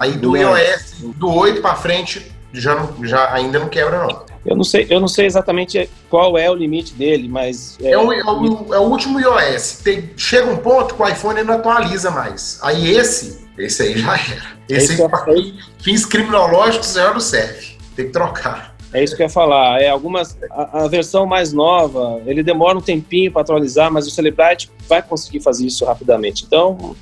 Aí 0.00 0.12
do, 0.12 0.30
do 0.30 0.36
iOS, 0.36 1.02
do 1.16 1.30
8 1.30 1.60
para 1.60 1.74
frente, 1.74 2.32
já, 2.52 2.74
não, 2.74 3.04
já 3.04 3.32
ainda 3.32 3.58
não 3.58 3.68
quebra, 3.68 4.06
não. 4.06 4.26
Eu 4.46 4.56
não 4.56 4.64
sei, 4.64 4.86
eu 4.88 5.00
não 5.00 5.08
sei 5.08 5.26
exatamente 5.26 5.90
qual 6.08 6.38
é 6.38 6.50
o 6.50 6.54
limite 6.54 6.94
dele, 6.94 7.28
mas. 7.28 7.76
É, 7.82 7.90
é, 7.90 7.98
o, 7.98 8.12
é 8.12 8.24
o, 8.24 8.74
é 8.74 8.78
o, 8.78 8.84
último 8.84 9.20
iOS. 9.20 9.80
Tem, 9.84 10.10
chega 10.16 10.50
um 10.50 10.56
ponto 10.56 10.94
que 10.94 11.02
o 11.02 11.08
iPhone 11.08 11.42
não 11.42 11.54
atualiza 11.54 12.10
mais. 12.10 12.58
Aí 12.62 12.90
esse, 12.96 13.46
esse 13.58 13.82
aí 13.82 13.98
já 13.98 14.14
era. 14.14 14.58
Esse, 14.68 14.92
esse 14.94 15.02
aí, 15.02 15.54
é 15.58 15.82
fins 15.82 16.06
criminológicos, 16.06 16.94
já 16.94 17.12
não 17.12 17.20
serve. 17.20 17.76
Tem 17.94 18.06
que 18.06 18.12
trocar. 18.12 18.76
É 18.92 19.04
isso 19.04 19.14
que 19.14 19.22
eu 19.22 19.26
ia 19.26 19.30
falar. 19.30 19.82
É 19.82 19.88
algumas 19.90 20.38
a, 20.50 20.84
a 20.84 20.88
versão 20.88 21.26
mais 21.26 21.52
nova, 21.52 22.22
ele 22.24 22.42
demora 22.42 22.78
um 22.78 22.80
tempinho 22.80 23.30
para 23.30 23.42
atualizar, 23.42 23.92
mas 23.92 24.06
o 24.06 24.10
Celebrite 24.10 24.70
vai 24.88 25.02
conseguir 25.02 25.40
fazer 25.40 25.66
isso 25.66 25.84
rapidamente. 25.84 26.44
Então, 26.46 26.96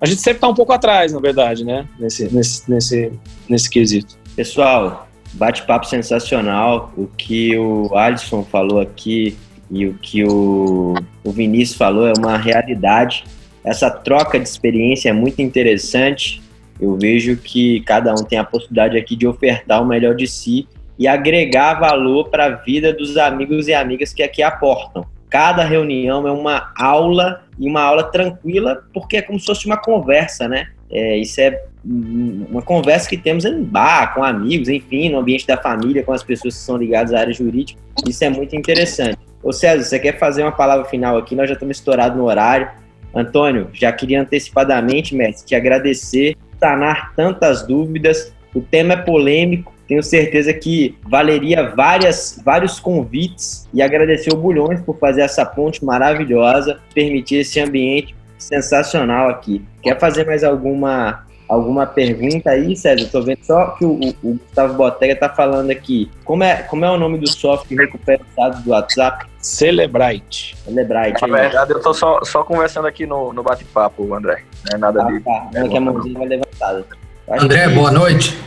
a 0.00 0.06
gente 0.06 0.20
sempre 0.20 0.36
está 0.36 0.48
um 0.48 0.54
pouco 0.54 0.72
atrás, 0.72 1.12
na 1.12 1.20
verdade, 1.20 1.64
né? 1.64 1.88
Nesse 1.98 2.32
nesse 2.32 2.70
nesse 2.70 3.12
nesse 3.48 3.70
quesito. 3.70 4.16
Pessoal, 4.36 5.06
bate-papo 5.34 5.86
sensacional. 5.86 6.92
O 6.96 7.06
que 7.06 7.56
o 7.56 7.96
Alisson 7.96 8.42
falou 8.42 8.80
aqui 8.80 9.38
e 9.70 9.86
o 9.86 9.94
que 9.94 10.24
o, 10.24 10.94
o 11.22 11.30
Vinícius 11.30 11.78
falou 11.78 12.08
é 12.08 12.12
uma 12.18 12.36
realidade. 12.36 13.24
Essa 13.64 13.88
troca 13.88 14.38
de 14.38 14.48
experiência 14.48 15.10
é 15.10 15.12
muito 15.12 15.40
interessante. 15.40 16.42
Eu 16.80 16.98
vejo 17.00 17.36
que 17.36 17.80
cada 17.82 18.12
um 18.12 18.24
tem 18.24 18.36
a 18.36 18.44
possibilidade 18.44 18.98
aqui 18.98 19.14
de 19.14 19.24
ofertar 19.24 19.80
o 19.80 19.86
melhor 19.86 20.16
de 20.16 20.26
si 20.26 20.66
e 20.98 21.06
agregar 21.06 21.74
valor 21.74 22.28
para 22.28 22.46
a 22.46 22.50
vida 22.50 22.92
dos 22.92 23.16
amigos 23.16 23.68
e 23.68 23.74
amigas 23.74 24.12
que 24.12 24.22
aqui 24.22 24.42
aportam. 24.42 25.06
Cada 25.30 25.64
reunião 25.64 26.26
é 26.26 26.32
uma 26.32 26.72
aula 26.76 27.44
e 27.56 27.68
uma 27.68 27.82
aula 27.82 28.02
tranquila, 28.02 28.84
porque 28.92 29.18
é 29.18 29.22
como 29.22 29.38
se 29.38 29.46
fosse 29.46 29.66
uma 29.66 29.76
conversa, 29.76 30.48
né? 30.48 30.68
É, 30.90 31.16
isso 31.16 31.40
é 31.40 31.62
uma 31.84 32.62
conversa 32.62 33.08
que 33.08 33.16
temos 33.16 33.44
em 33.44 33.62
bar, 33.62 34.14
com 34.14 34.24
amigos, 34.24 34.68
enfim, 34.68 35.10
no 35.10 35.18
ambiente 35.18 35.46
da 35.46 35.56
família, 35.56 36.02
com 36.02 36.12
as 36.12 36.22
pessoas 36.22 36.54
que 36.54 36.60
são 36.60 36.76
ligadas 36.76 37.12
à 37.12 37.20
área 37.20 37.32
jurídica. 37.32 37.80
Isso 38.08 38.24
é 38.24 38.30
muito 38.30 38.56
interessante. 38.56 39.18
Ô 39.42 39.52
César, 39.52 39.84
você 39.84 39.98
quer 39.98 40.18
fazer 40.18 40.42
uma 40.42 40.52
palavra 40.52 40.86
final 40.86 41.18
aqui? 41.18 41.36
Nós 41.36 41.48
já 41.48 41.54
estamos 41.54 41.76
estourados 41.76 42.16
no 42.16 42.24
horário. 42.24 42.70
Antônio, 43.14 43.68
já 43.72 43.92
queria 43.92 44.22
antecipadamente, 44.22 45.14
mestre, 45.14 45.46
te 45.46 45.54
agradecer, 45.54 46.36
sanar 46.58 47.12
tantas 47.14 47.64
dúvidas. 47.64 48.34
O 48.54 48.60
tema 48.60 48.94
é 48.94 48.96
polêmico, 48.96 49.72
tenho 49.86 50.02
certeza 50.02 50.52
que 50.52 50.96
valeria 51.02 51.74
várias, 51.74 52.40
vários 52.44 52.80
convites 52.80 53.68
e 53.72 53.82
agradecer 53.82 54.32
o 54.32 54.36
Bulhões 54.36 54.80
por 54.80 54.98
fazer 54.98 55.20
essa 55.20 55.44
ponte 55.44 55.84
maravilhosa, 55.84 56.80
permitir 56.94 57.36
esse 57.36 57.60
ambiente 57.60 58.14
sensacional 58.38 59.28
aqui. 59.28 59.62
Quer 59.82 59.98
fazer 59.98 60.26
mais 60.26 60.42
alguma 60.42 61.24
alguma 61.54 61.86
pergunta 61.86 62.50
aí, 62.50 62.76
César? 62.76 63.08
Tô 63.10 63.22
vendo 63.22 63.38
só 63.42 63.68
que 63.78 63.84
o, 63.84 63.92
o, 63.92 64.08
o 64.22 64.34
Gustavo 64.34 64.74
Botega 64.74 65.16
tá 65.16 65.28
falando 65.28 65.70
aqui. 65.70 66.10
Como 66.24 66.44
é, 66.44 66.56
como 66.62 66.84
é 66.84 66.90
o 66.90 66.98
nome 66.98 67.18
do 67.18 67.28
software 67.28 67.68
que 67.68 67.74
recupera 67.74 68.20
os 68.22 68.36
dados 68.36 68.62
do 68.62 68.70
WhatsApp? 68.70 69.26
Celebrite. 69.38 70.56
Celebrite. 70.64 71.26
Na 71.26 71.38
verdade, 71.38 71.72
eu 71.72 71.80
tô 71.80 71.94
só, 71.94 72.20
só 72.24 72.42
conversando 72.42 72.86
aqui 72.86 73.06
no, 73.06 73.32
no 73.32 73.42
bate-papo, 73.42 74.14
André. 74.14 74.42
Não 74.70 74.76
é 74.76 74.78
nada 74.78 75.02
ah, 75.02 75.12
de. 75.12 75.20
Tá. 75.20 75.50
É 75.54 75.68
que 75.68 75.76
a 75.76 75.80
mãozinha 75.80 76.18
vai 76.18 76.28
levantada. 76.28 76.84
André, 77.28 77.68
boa 77.68 77.90
noite. 77.90 78.38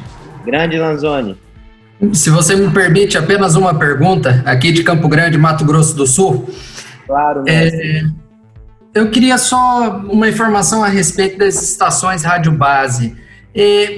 Grande 0.45 0.77
Lanzoni. 0.77 1.37
Se 2.13 2.29
você 2.29 2.55
me 2.55 2.71
permite 2.71 3.17
apenas 3.17 3.55
uma 3.55 3.73
pergunta, 3.73 4.43
aqui 4.45 4.71
de 4.71 4.83
Campo 4.83 5.07
Grande, 5.07 5.37
Mato 5.37 5.65
Grosso 5.65 5.95
do 5.95 6.05
Sul. 6.05 6.47
Claro, 7.07 7.43
é, 7.47 8.03
Eu 8.93 9.11
queria 9.11 9.37
só 9.37 10.01
uma 10.09 10.27
informação 10.27 10.83
a 10.83 10.87
respeito 10.87 11.37
das 11.37 11.61
estações 11.61 12.23
rádio 12.23 12.51
base. 12.51 13.15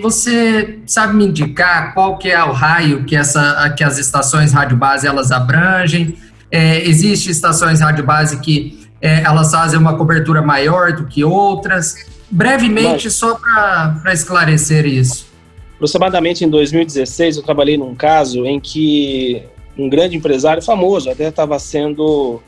Você 0.02 0.80
sabe 0.86 1.15
me 1.15 1.25
indicar 1.25 1.93
qual 1.93 2.17
que 2.17 2.30
é 2.30 2.43
o 2.43 2.52
raio 2.52 3.04
que, 3.04 3.15
essa, 3.15 3.73
que 3.78 3.84
as 3.84 3.97
estações 3.97 4.54
rádio 4.54 4.78
base 4.78 5.06
elas 5.06 5.32
abrangem? 5.32 6.17
É, 6.52 6.88
Existem 6.88 7.32
estações 7.32 7.82
rádio 7.82 8.06
base 8.06 8.39
que 8.39 8.88
é, 9.02 9.21
elas 9.21 9.52
fazem 9.52 9.80
uma 9.80 9.97
cobertura 9.97 10.41
maior 10.41 10.93
do 10.93 11.06
que 11.06 11.23
outras? 11.23 12.06
Brevemente, 12.32 13.10
só 13.10 13.36
para 13.36 14.13
esclarecer 14.13 14.86
isso. 14.86 15.28
Aproximadamente 15.75 16.43
em 16.43 16.49
2016, 16.49 17.38
eu 17.38 17.43
trabalhei 17.43 17.78
num 17.78 17.95
caso 17.95 18.45
em 18.45 18.60
que 18.60 19.43
um 19.78 19.89
grande 19.89 20.15
empresário 20.15 20.62
famoso 20.62 21.10
até 21.10 21.30
estava 21.30 21.58
sendo 21.58 22.41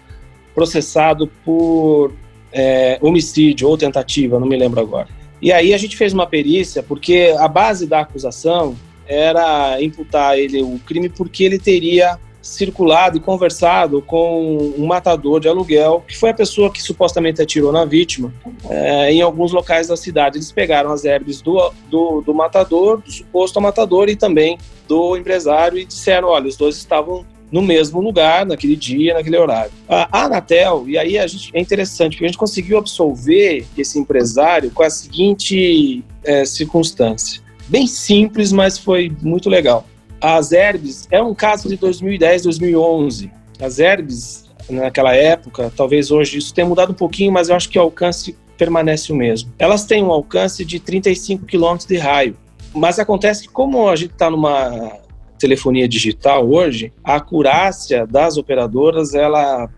processado 0.53 1.27
por 1.45 2.13
é, 2.53 2.97
homicídio 3.01 3.67
ou 3.67 3.77
tentativa, 3.77 4.39
não 4.39 4.47
me 4.47 4.57
lembro 4.57 4.79
agora. 4.79 5.07
E 5.41 5.51
aí 5.51 5.73
a 5.73 5.77
gente 5.77 5.97
fez 5.97 6.13
uma 6.13 6.27
perícia, 6.27 6.83
porque 6.83 7.33
a 7.37 7.47
base 7.47 7.87
da 7.87 8.01
acusação 8.01 8.75
era 9.07 9.81
imputar 9.81 10.37
ele 10.37 10.61
o 10.61 10.79
crime 10.85 11.09
porque 11.09 11.43
ele 11.43 11.59
teria 11.59 12.19
circulado 12.41 13.17
e 13.17 13.19
conversado 13.19 14.01
com 14.01 14.73
um 14.77 14.85
matador 14.85 15.39
de 15.39 15.47
aluguel, 15.47 16.03
que 16.07 16.17
foi 16.17 16.31
a 16.31 16.33
pessoa 16.33 16.71
que 16.71 16.81
supostamente 16.81 17.41
atirou 17.41 17.71
na 17.71 17.85
vítima, 17.85 18.33
é, 18.67 19.11
em 19.11 19.21
alguns 19.21 19.51
locais 19.51 19.87
da 19.87 19.95
cidade. 19.95 20.37
Eles 20.37 20.51
pegaram 20.51 20.91
as 20.91 21.05
herbes 21.05 21.41
do, 21.41 21.71
do, 21.89 22.21
do, 22.21 22.33
matador, 22.33 22.97
do 23.01 23.11
suposto 23.11 23.61
matador 23.61 24.09
e 24.09 24.15
também 24.15 24.57
do 24.87 25.15
empresário 25.15 25.77
e 25.77 25.85
disseram: 25.85 26.29
olha, 26.29 26.47
os 26.47 26.57
dois 26.57 26.77
estavam 26.77 27.25
no 27.51 27.61
mesmo 27.61 27.99
lugar, 27.99 28.45
naquele 28.45 28.75
dia, 28.75 29.13
naquele 29.13 29.37
horário. 29.37 29.71
A 29.87 30.25
Anatel, 30.25 30.85
e 30.87 30.97
aí 30.97 31.17
a 31.17 31.27
gente, 31.27 31.51
é 31.53 31.59
interessante, 31.59 32.13
porque 32.13 32.25
a 32.25 32.27
gente 32.27 32.37
conseguiu 32.37 32.77
absolver 32.77 33.65
esse 33.77 33.99
empresário 33.99 34.71
com 34.71 34.83
a 34.83 34.89
seguinte 34.89 36.03
é, 36.23 36.45
circunstância. 36.45 37.41
Bem 37.67 37.87
simples, 37.87 38.51
mas 38.51 38.77
foi 38.77 39.11
muito 39.21 39.49
legal. 39.49 39.85
As 40.19 40.51
herbes 40.51 41.07
é 41.11 41.21
um 41.21 41.33
caso 41.33 41.67
de 41.67 41.75
2010, 41.77 42.43
2011. 42.43 43.31
As 43.59 43.79
herbes, 43.79 44.45
naquela 44.69 45.15
época, 45.15 45.71
talvez 45.75 46.11
hoje 46.11 46.37
isso 46.37 46.53
tenha 46.53 46.67
mudado 46.67 46.91
um 46.91 46.95
pouquinho, 46.95 47.31
mas 47.31 47.49
eu 47.49 47.55
acho 47.55 47.69
que 47.69 47.79
o 47.79 47.81
alcance 47.81 48.37
permanece 48.57 49.11
o 49.11 49.15
mesmo. 49.15 49.51
Elas 49.57 49.85
têm 49.85 50.03
um 50.03 50.11
alcance 50.11 50.63
de 50.63 50.79
35 50.79 51.45
quilômetros 51.45 51.87
de 51.87 51.97
raio. 51.97 52.37
Mas 52.73 52.99
acontece 52.99 53.43
que, 53.43 53.49
como 53.49 53.89
a 53.89 53.95
gente 53.95 54.11
está 54.11 54.29
numa 54.29 54.93
telefonia 55.41 55.87
digital 55.87 56.47
hoje, 56.47 56.93
a 57.03 57.15
acurácia 57.15 58.05
das 58.05 58.37
operadoras 58.37 59.13
ela 59.13 59.69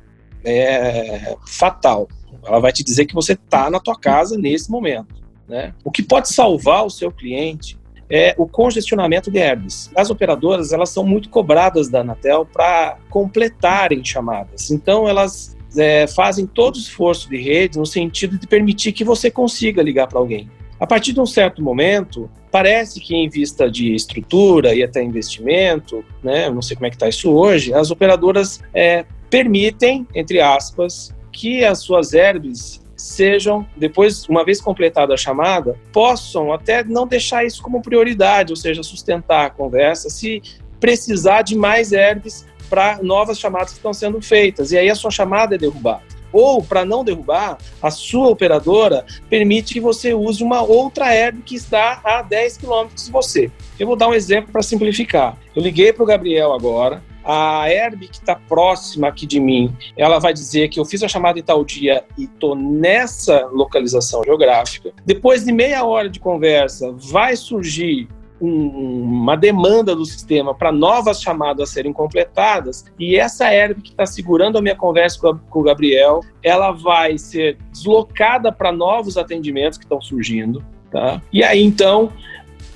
é 0.43 1.35
fatal. 1.47 2.07
Ela 2.45 2.59
vai 2.59 2.73
te 2.73 2.83
dizer 2.83 3.05
que 3.05 3.13
você 3.13 3.33
está 3.33 3.69
na 3.69 3.79
tua 3.79 3.97
casa 3.97 4.37
nesse 4.37 4.69
momento. 4.69 5.23
Né? 5.47 5.73
O 5.83 5.89
que 5.91 6.03
pode 6.03 6.29
salvar 6.29 6.85
o 6.85 6.89
seu 6.89 7.11
cliente 7.11 7.79
é 8.09 8.35
o 8.37 8.45
congestionamento 8.45 9.31
de 9.31 9.39
herbes. 9.39 9.89
As 9.95 10.09
operadoras 10.09 10.73
elas 10.73 10.89
são 10.89 11.05
muito 11.05 11.29
cobradas 11.29 11.87
da 11.87 12.01
Anatel 12.01 12.45
para 12.45 12.97
completarem 13.09 14.03
chamadas. 14.03 14.69
Então 14.69 15.07
elas 15.07 15.55
é, 15.77 16.05
fazem 16.07 16.45
todo 16.45 16.75
o 16.75 16.79
esforço 16.79 17.29
de 17.29 17.37
rede 17.37 17.77
no 17.77 17.85
sentido 17.85 18.37
de 18.37 18.45
permitir 18.45 18.91
que 18.91 19.03
você 19.03 19.31
consiga 19.31 19.81
ligar 19.81 20.07
para 20.07 20.19
alguém. 20.19 20.49
A 20.83 20.85
partir 20.85 21.13
de 21.13 21.21
um 21.21 21.25
certo 21.25 21.63
momento, 21.63 22.29
parece 22.51 22.99
que 22.99 23.15
em 23.15 23.29
vista 23.29 23.71
de 23.71 23.95
estrutura 23.95 24.75
e 24.75 24.83
até 24.83 25.01
investimento, 25.01 26.03
né, 26.21 26.49
não 26.49 26.61
sei 26.61 26.75
como 26.75 26.85
é 26.85 26.89
que 26.89 26.97
está 26.97 27.07
isso 27.07 27.31
hoje, 27.31 27.73
as 27.73 27.89
operadoras 27.89 28.61
é, 28.73 29.05
permitem, 29.29 30.05
entre 30.13 30.41
aspas, 30.41 31.15
que 31.31 31.63
as 31.63 31.79
suas 31.79 32.11
herbes 32.11 32.83
sejam, 32.97 33.65
depois, 33.77 34.27
uma 34.27 34.43
vez 34.43 34.59
completada 34.59 35.13
a 35.13 35.17
chamada, 35.17 35.79
possam 35.93 36.51
até 36.51 36.83
não 36.83 37.07
deixar 37.07 37.45
isso 37.45 37.63
como 37.63 37.81
prioridade, 37.81 38.51
ou 38.51 38.57
seja, 38.57 38.83
sustentar 38.83 39.45
a 39.45 39.49
conversa, 39.49 40.09
se 40.09 40.41
precisar 40.81 41.43
de 41.43 41.55
mais 41.55 41.93
herbes 41.93 42.45
para 42.69 43.01
novas 43.01 43.39
chamadas 43.39 43.69
que 43.69 43.77
estão 43.77 43.93
sendo 43.93 44.21
feitas. 44.21 44.73
E 44.73 44.77
aí 44.77 44.89
a 44.89 44.95
sua 44.95 45.11
chamada 45.11 45.55
é 45.55 45.57
derrubada. 45.57 46.12
Ou, 46.33 46.61
para 46.61 46.83
não 46.83 47.03
derrubar, 47.03 47.57
a 47.81 47.91
sua 47.91 48.27
operadora 48.27 49.05
permite 49.29 49.75
que 49.75 49.79
você 49.79 50.13
use 50.13 50.43
uma 50.43 50.61
outra 50.61 51.13
herb 51.15 51.41
que 51.43 51.55
está 51.55 52.01
a 52.03 52.21
10 52.21 52.57
quilômetros 52.57 53.05
de 53.05 53.11
você. 53.11 53.51
Eu 53.79 53.87
vou 53.87 53.95
dar 53.95 54.09
um 54.09 54.13
exemplo 54.13 54.51
para 54.51 54.63
simplificar. 54.63 55.37
Eu 55.55 55.61
liguei 55.61 55.93
para 55.93 56.03
o 56.03 56.07
Gabriel 56.07 56.51
agora, 56.51 57.01
a 57.23 57.69
Herb 57.69 58.07
que 58.07 58.17
está 58.17 58.35
próxima 58.35 59.07
aqui 59.07 59.25
de 59.25 59.39
mim, 59.39 59.73
ela 59.95 60.19
vai 60.19 60.33
dizer 60.33 60.67
que 60.67 60.79
eu 60.79 60.85
fiz 60.85 61.01
a 61.03 61.07
chamada 61.07 61.39
em 61.39 61.43
tal 61.43 61.63
dia 61.63 62.03
e 62.17 62.25
estou 62.25 62.55
nessa 62.55 63.45
localização 63.47 64.23
geográfica. 64.23 64.91
Depois 65.05 65.45
de 65.45 65.51
meia 65.51 65.85
hora 65.85 66.09
de 66.09 66.19
conversa, 66.19 66.91
vai 66.91 67.35
surgir 67.35 68.07
um, 68.43 69.03
uma 69.03 69.37
demanda 69.37 69.95
do 69.95 70.05
sistema 70.05 70.53
para 70.53 70.69
novas 70.69 71.21
chamadas 71.21 71.69
serem 71.69 71.93
completadas 71.93 72.83
e 72.99 73.15
essa 73.15 73.49
Herb 73.49 73.81
que 73.81 73.91
está 73.91 74.05
segurando 74.05 74.57
a 74.57 74.61
minha 74.61 74.75
conversa 74.75 75.17
com, 75.17 75.27
a, 75.29 75.37
com 75.37 75.59
o 75.61 75.63
Gabriel, 75.63 76.19
ela 76.43 76.71
vai 76.71 77.17
ser 77.17 77.57
deslocada 77.71 78.51
para 78.51 78.69
novos 78.69 79.17
atendimentos 79.17 79.77
que 79.77 79.85
estão 79.85 80.01
surgindo. 80.01 80.61
Tá? 80.91 81.21
E 81.31 81.41
aí, 81.41 81.63
então, 81.63 82.11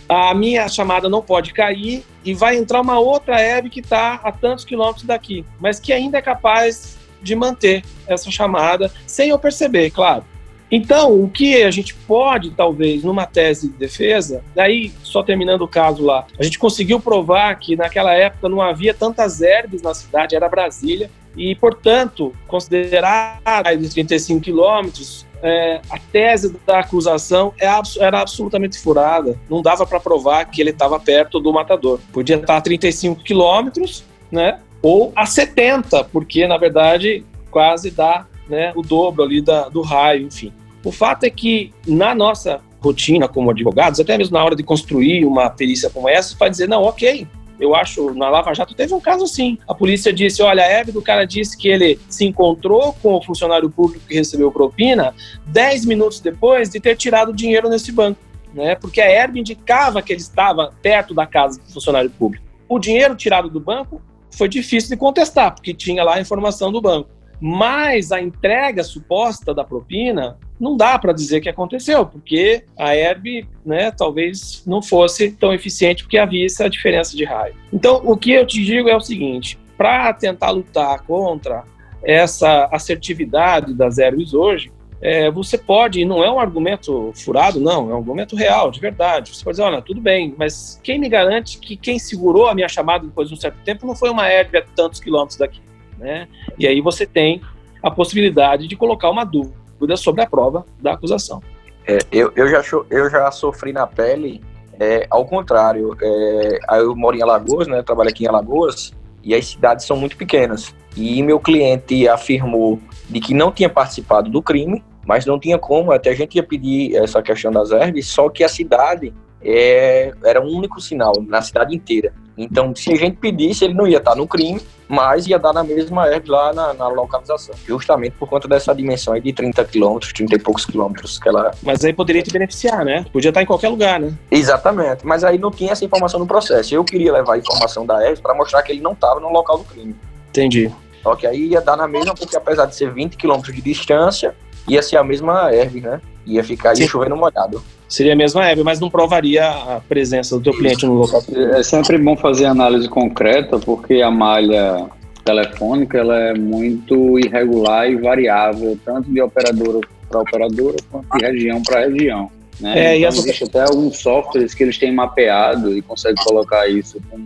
a 0.08 0.34
minha 0.34 0.70
chamada 0.70 1.10
não 1.10 1.22
pode 1.22 1.54
cair 1.54 2.04
e 2.24 2.34
vai 2.34 2.56
entrar 2.56 2.80
uma 2.80 2.98
outra 2.98 3.36
web 3.36 3.70
que 3.70 3.82
está 3.82 4.16
a 4.24 4.32
tantos 4.32 4.64
quilômetros 4.64 5.04
daqui, 5.04 5.46
mas 5.60 5.82
que 5.82 5.92
ainda 5.92 6.18
é 6.18 6.22
capaz 6.22 6.98
de 7.22 7.36
manter 7.36 7.84
essa 8.08 8.32
chamada 8.32 8.90
sem 9.06 9.30
eu 9.30 9.40
perceber, 9.40 9.92
claro. 9.92 10.24
Então, 10.72 11.24
o 11.24 11.30
que 11.30 11.64
a 11.64 11.72
gente 11.72 11.94
pode, 11.94 12.52
talvez, 12.52 13.04
numa 13.04 13.26
tese 13.26 13.70
de 13.70 13.78
defesa, 13.78 14.44
daí, 14.54 14.92
só 15.02 15.24
terminando 15.24 15.62
o 15.62 15.68
caso 15.68 16.04
lá, 16.04 16.26
a 16.38 16.44
gente 16.44 16.60
conseguiu 16.60 17.00
provar 17.00 17.56
que 17.56 17.76
naquela 17.76 18.14
época 18.14 18.50
não 18.50 18.62
havia 18.62 18.94
tantas 18.94 19.42
herbes 19.42 19.82
na 19.82 19.94
cidade, 19.94 20.36
era 20.36 20.50
Brasília, 20.50 21.10
e, 21.38 21.56
portanto, 21.56 22.34
considerar 22.48 23.40
de 23.80 23.90
35 23.90 24.42
quilômetros, 24.42 25.26
é, 25.42 25.80
a 25.90 26.00
tese 26.00 26.58
da 26.66 26.80
acusação 26.80 27.54
é, 27.60 27.68
era 28.00 28.22
absolutamente 28.22 28.80
furada. 28.80 29.40
Não 29.48 29.62
dava 29.62 29.86
para 29.86 30.00
provar 30.00 30.46
que 30.46 30.60
ele 30.60 30.72
estava 30.72 31.00
perto 31.00 31.40
do 31.40 31.54
matador. 31.54 32.00
Podia 32.12 32.38
estar 32.38 32.58
a 32.58 32.62
35 32.62 33.24
quilômetros, 33.24 34.04
né? 34.32 34.60
Ou 34.82 35.12
a 35.16 35.28
70, 35.28 36.06
porque, 36.06 36.48
na 36.48 36.58
verdade, 36.58 37.24
quase 37.52 37.92
dá 37.92 38.26
né, 38.50 38.72
o 38.76 38.82
dobro 38.82 39.24
ali 39.24 39.42
da, 39.42 39.70
do 39.70 39.82
raio, 39.82 40.26
enfim. 40.26 40.52
O 40.84 40.92
fato 40.92 41.24
é 41.24 41.30
que, 41.30 41.74
na 41.86 42.16
nossa 42.16 42.62
rotina 42.80 43.28
como 43.28 43.52
advogados, 43.52 44.00
até 44.00 44.18
mesmo 44.18 44.38
na 44.38 44.44
hora 44.44 44.56
de 44.56 44.64
construir 44.64 45.26
uma 45.26 45.50
perícia 45.50 45.90
como 45.90 46.08
essa, 46.08 46.36
vai 46.38 46.50
dizer, 46.50 46.68
não, 46.68 46.84
ok, 46.84 47.28
eu 47.60 47.76
acho, 47.76 48.14
na 48.14 48.30
Lava 48.30 48.54
Jato 48.54 48.76
teve 48.76 48.94
um 48.94 49.00
caso 49.00 49.24
assim. 49.24 49.58
A 49.68 49.74
polícia 49.74 50.14
disse: 50.14 50.44
olha, 50.44 50.64
a 50.64 50.68
Hebe 50.68 50.92
do 50.92 51.02
cara 51.02 51.26
disse 51.26 51.58
que 51.58 51.68
ele 51.68 52.00
se 52.08 52.24
encontrou 52.24 52.94
com 53.02 53.16
o 53.16 53.22
funcionário 53.22 53.70
público 53.70 54.06
que 54.08 54.14
recebeu 54.14 54.52
propina 54.52 55.14
10 55.48 55.86
minutos 55.86 56.20
depois 56.20 56.70
de 56.70 56.80
ter 56.80 56.96
tirado 56.96 57.30
o 57.30 57.36
dinheiro 57.36 57.68
nesse 57.68 57.92
banco. 57.92 58.20
Né? 58.54 58.76
Porque 58.76 59.02
a 59.02 59.10
Hebe 59.10 59.40
indicava 59.40 60.02
que 60.02 60.14
ele 60.14 60.22
estava 60.22 60.72
perto 60.82 61.14
da 61.14 61.26
casa 61.26 61.60
do 61.60 61.74
funcionário 61.74 62.10
público. 62.12 62.46
O 62.70 62.78
dinheiro 62.78 63.16
tirado 63.16 63.50
do 63.50 63.60
banco 63.60 64.02
foi 64.32 64.48
difícil 64.48 64.90
de 64.90 64.98
contestar, 64.98 65.56
porque 65.56 65.74
tinha 65.74 66.04
lá 66.04 66.16
a 66.16 66.22
informação 66.22 66.72
do 66.72 66.80
banco. 66.80 67.10
Mas 67.40 68.12
a 68.12 68.22
entrega 68.22 68.84
suposta 68.84 69.54
da 69.54 69.64
propina 69.64 70.38
não 70.60 70.76
dá 70.76 70.98
para 70.98 71.14
dizer 71.14 71.40
que 71.40 71.50
aconteceu, 71.50 72.06
porque 72.06 72.64
a 72.78 72.96
herb, 72.96 73.48
né, 73.66 73.92
talvez 73.92 74.64
não 74.66 74.82
fosse 74.82 75.32
tão 75.32 75.54
eficiente 75.54 76.04
porque 76.04 76.18
havia 76.18 76.46
essa 76.46 76.70
diferença 76.70 77.16
de 77.16 77.24
raio. 77.24 77.54
Então, 77.72 78.02
o 78.04 78.18
que 78.18 78.32
eu 78.32 78.46
te 78.46 78.64
digo 78.64 78.90
é 78.90 78.96
o 78.96 79.02
seguinte: 79.02 79.58
para 79.78 80.12
tentar 80.14 80.50
lutar 80.50 81.04
contra 81.04 81.64
essa 82.04 82.68
assertividade 82.72 83.74
das 83.74 83.98
herbes 83.98 84.34
hoje, 84.34 84.72
é, 85.00 85.30
você 85.30 85.58
pode, 85.58 86.00
e 86.00 86.06
não 86.06 86.24
é 86.24 86.32
um 86.32 86.40
argumento 86.40 87.12
furado, 87.16 87.60
não, 87.60 87.92
é 87.92 87.94
um 87.94 87.98
argumento 87.98 88.36
real, 88.36 88.72
de 88.72 88.80
verdade. 88.80 89.36
Você 89.36 89.44
pode 89.44 89.58
dizer, 89.58 89.64
olha, 89.64 89.82
tudo 89.82 90.02
bem, 90.02 90.34
mas 90.38 90.80
quem 90.84 91.00
me 91.00 91.08
garante 91.08 91.60
que 91.60 91.76
quem 91.76 92.00
segurou 92.00 92.48
a 92.48 92.56
minha 92.56 92.68
chamada 92.68 93.06
depois 93.06 93.28
de 93.28 93.36
um 93.36 93.38
certo 93.38 93.60
tempo 93.64 93.86
não 93.86 93.96
foi 93.96 94.10
uma 94.10 94.28
herb 94.28 94.58
a 94.58 94.62
tantos 94.76 95.00
quilômetros 95.00 95.38
daqui? 95.38 95.62
Né? 95.98 96.28
E 96.58 96.68
aí 96.68 96.82
você 96.82 97.06
tem 97.06 97.42
a 97.82 97.90
possibilidade 97.92 98.68
de 98.68 98.76
colocar 98.76 99.10
uma 99.10 99.24
dúvida 99.24 99.96
sobre 99.96 100.22
a 100.22 100.28
prova 100.28 100.66
da 100.82 100.94
acusação. 100.94 101.42
É, 101.86 102.00
eu, 102.12 102.32
eu, 102.36 102.50
já, 102.50 102.62
eu 102.90 103.10
já 103.10 103.32
sofri 103.32 103.72
na 103.72 103.88
pele, 103.88 104.42
é, 104.80 105.08
ao 105.10 105.26
contrário, 105.26 105.96
é, 106.02 106.60
eu 106.80 106.96
moro 106.96 107.18
em 107.18 107.22
Alagoas, 107.22 107.68
né, 107.68 107.82
trabalho 107.82 108.10
aqui 108.10 108.26
em 108.26 108.28
Alagoas, 108.28 108.94
e 109.24 109.34
as 109.34 109.48
cidades 109.48 109.86
são 109.86 109.98
muito 109.98 110.18
pequenas. 110.18 110.76
E 110.96 111.22
meu 111.24 111.40
cliente 111.40 112.08
afirmou 112.08 112.80
de 113.10 113.20
que 113.20 113.34
não 113.34 113.52
tinha 113.52 113.70
participado 113.70 114.30
do 114.30 114.42
crime, 114.42 114.84
mas 115.06 115.26
não 115.26 115.40
tinha 115.40 115.58
como, 115.58 115.92
até 115.92 116.10
a 116.10 116.16
gente 116.16 116.36
ia 116.36 116.44
pedir 116.44 116.96
essa 116.96 117.22
questão 117.22 117.52
das 117.52 117.72
herbes, 117.72 118.08
só 118.08 118.30
que 118.30 118.44
a 118.44 118.50
cidade 118.50 119.14
é, 119.42 120.12
era 120.24 120.42
um 120.42 120.50
único 120.50 120.82
sinal 120.82 121.14
na 121.26 121.42
cidade 121.42 121.76
inteira. 121.76 122.14
Então, 122.38 122.76
se 122.76 122.94
a 122.94 122.96
gente 122.96 123.18
pedisse, 123.18 123.66
ele 123.66 123.74
não 123.74 123.88
ia 123.88 123.98
estar 123.98 124.16
no 124.16 124.28
crime, 124.28 124.62
mas 124.88 125.28
ia 125.28 125.40
dar 125.40 125.52
na 125.52 125.64
mesma 125.64 126.08
herb 126.08 126.30
lá 126.30 126.54
na, 126.54 126.74
na, 126.74 126.88
localização. 126.88 127.56
Justamente 127.66 128.14
por 128.14 128.30
conta 128.30 128.48
dessa 128.48 128.74
dimensão 128.74 129.14
aí 129.14 129.22
de 129.22 129.34
30 129.34 129.66
quilômetros, 129.66 130.14
30 130.14 130.36
e 130.36 130.40
poucos 130.40 130.66
quilômetros 130.66 131.20
que 131.20 131.28
ela. 131.28 131.52
Mas 131.64 131.84
aí 131.84 131.94
poderia 131.94 132.22
te 132.22 132.32
beneficiar, 132.32 132.86
né? 132.86 133.06
Podia 133.12 133.30
estar 133.30 133.42
em 133.42 133.46
qualquer 133.46 133.70
lugar, 133.70 134.00
né? 134.00 134.14
Exatamente. 134.30 135.06
Mas 135.06 135.24
aí 135.24 135.38
não 135.38 135.52
tinha 135.52 135.72
essa 135.72 135.84
informação 135.84 136.20
no 136.20 136.28
processo. 136.28 136.74
Eu 136.74 136.84
queria 136.84 137.12
levar 137.12 137.34
a 137.34 137.38
informação 137.38 137.86
da 137.86 138.06
herb 138.06 138.22
para 138.22 138.36
mostrar 138.36 138.62
que 138.62 138.72
ele 138.72 138.82
não 138.82 138.94
estava 138.94 139.20
no 139.20 139.30
local 139.30 139.58
do 139.58 139.64
crime. 139.64 139.96
Entendi. 140.30 140.72
Só 141.02 141.16
que 141.16 141.26
aí 141.26 141.48
ia 141.48 141.62
dar 141.62 141.76
na 141.76 141.88
mesma, 141.88 142.14
porque 142.14 142.36
apesar 142.38 142.66
de 142.66 142.76
ser 142.76 142.92
20 142.94 143.18
quilômetros 143.18 143.56
de 143.56 143.62
distância, 143.62 144.36
ia 144.68 144.82
ser 144.82 144.98
a 144.98 145.04
mesma 145.04 145.52
herb, 145.54 145.82
né? 145.82 146.02
Ia 146.26 146.44
ficar 146.44 146.72
aí 146.72 146.88
chovendo 146.88 147.16
molhado. 147.16 147.64
Seria 147.88 148.14
a 148.14 148.16
mesma 148.16 148.46
Hebe, 148.46 148.64
mas 148.64 148.80
não 148.80 148.90
provaria 148.90 149.48
a 149.48 149.82
presença 149.88 150.36
do 150.36 150.44
teu 150.44 150.54
cliente 150.54 150.86
no 150.86 150.94
local. 150.94 151.24
É 151.54 151.64
sempre 151.64 151.98
bom 151.98 152.18
fazer 152.18 152.46
análise 152.46 152.90
concreta, 152.90 153.58
porque 153.60 154.02
a 154.02 154.12
malha 154.12 154.88
telefônica 155.24 155.98
ela 155.98 156.16
é 156.16 156.34
muito 156.34 157.18
irregular 157.20 157.90
e 157.90 157.96
variável, 157.96 158.78
tanto 158.84 159.12
de 159.12 159.22
operadora 159.22 159.80
para 160.10 160.22
operadora 160.22 160.76
quanto 160.92 161.18
de 161.18 161.26
região 161.26 161.62
para 161.62 161.82
região. 161.82 162.32
Né? 162.60 162.94
É, 162.94 162.98
então, 162.98 163.10
existe 163.10 163.44
até 163.44 163.62
alguns 163.62 164.00
softwares 164.00 164.54
que 164.54 164.64
eles 164.64 164.78
têm 164.78 164.92
mapeado 164.92 165.78
e 165.78 165.82
conseguem 165.82 166.24
colocar 166.24 166.68
isso 166.68 167.00
com 167.10 167.18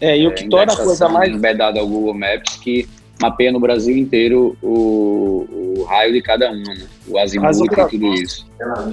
é, 0.00 0.16
e 0.16 0.26
o 0.26 0.32
que 0.32 0.44
é, 0.44 0.48
torna 0.48 0.72
a 0.72 0.76
coisa 0.76 1.08
mais 1.08 1.30
embedada 1.30 1.78
ao 1.78 1.86
Google 1.86 2.14
Maps 2.14 2.56
que 2.56 2.88
mapeia 3.20 3.52
no 3.52 3.60
Brasil 3.60 3.96
inteiro 3.96 4.56
o, 4.62 5.76
o 5.78 5.84
raio 5.84 6.12
de 6.12 6.22
cada 6.22 6.50
uma, 6.50 6.74
né? 6.74 6.86
o 7.06 7.18
azimuth 7.18 7.56
e 7.56 7.88
tudo 7.88 8.14
isso. 8.14 8.46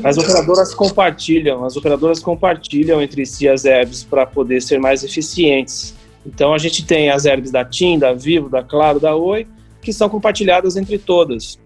As 0.04 0.18
operadoras 0.18 0.74
compartilham, 0.74 1.64
as 1.64 1.76
operadoras 1.78 2.20
compartilham 2.20 3.02
entre 3.02 3.26
si 3.26 3.48
as 3.48 3.66
herbs 3.66 4.04
para 4.04 4.26
poder 4.26 4.62
ser 4.62 4.80
mais 4.80 5.04
eficientes. 5.04 5.96
Então 6.26 6.54
a 6.54 6.58
gente 6.58 6.86
tem 6.86 7.10
as 7.10 7.26
herbs 7.26 7.52
da 7.52 7.64
TIM, 7.64 7.98
da 7.98 8.14
Vivo, 8.14 8.50
da 8.50 8.62
Claro, 8.62 9.00
da 9.00 9.16
Oi, 9.16 9.48
que 9.82 9.94
são 9.94 10.10
compartilhadas 10.10 10.76
entre 10.76 10.98
todas. 10.98 11.58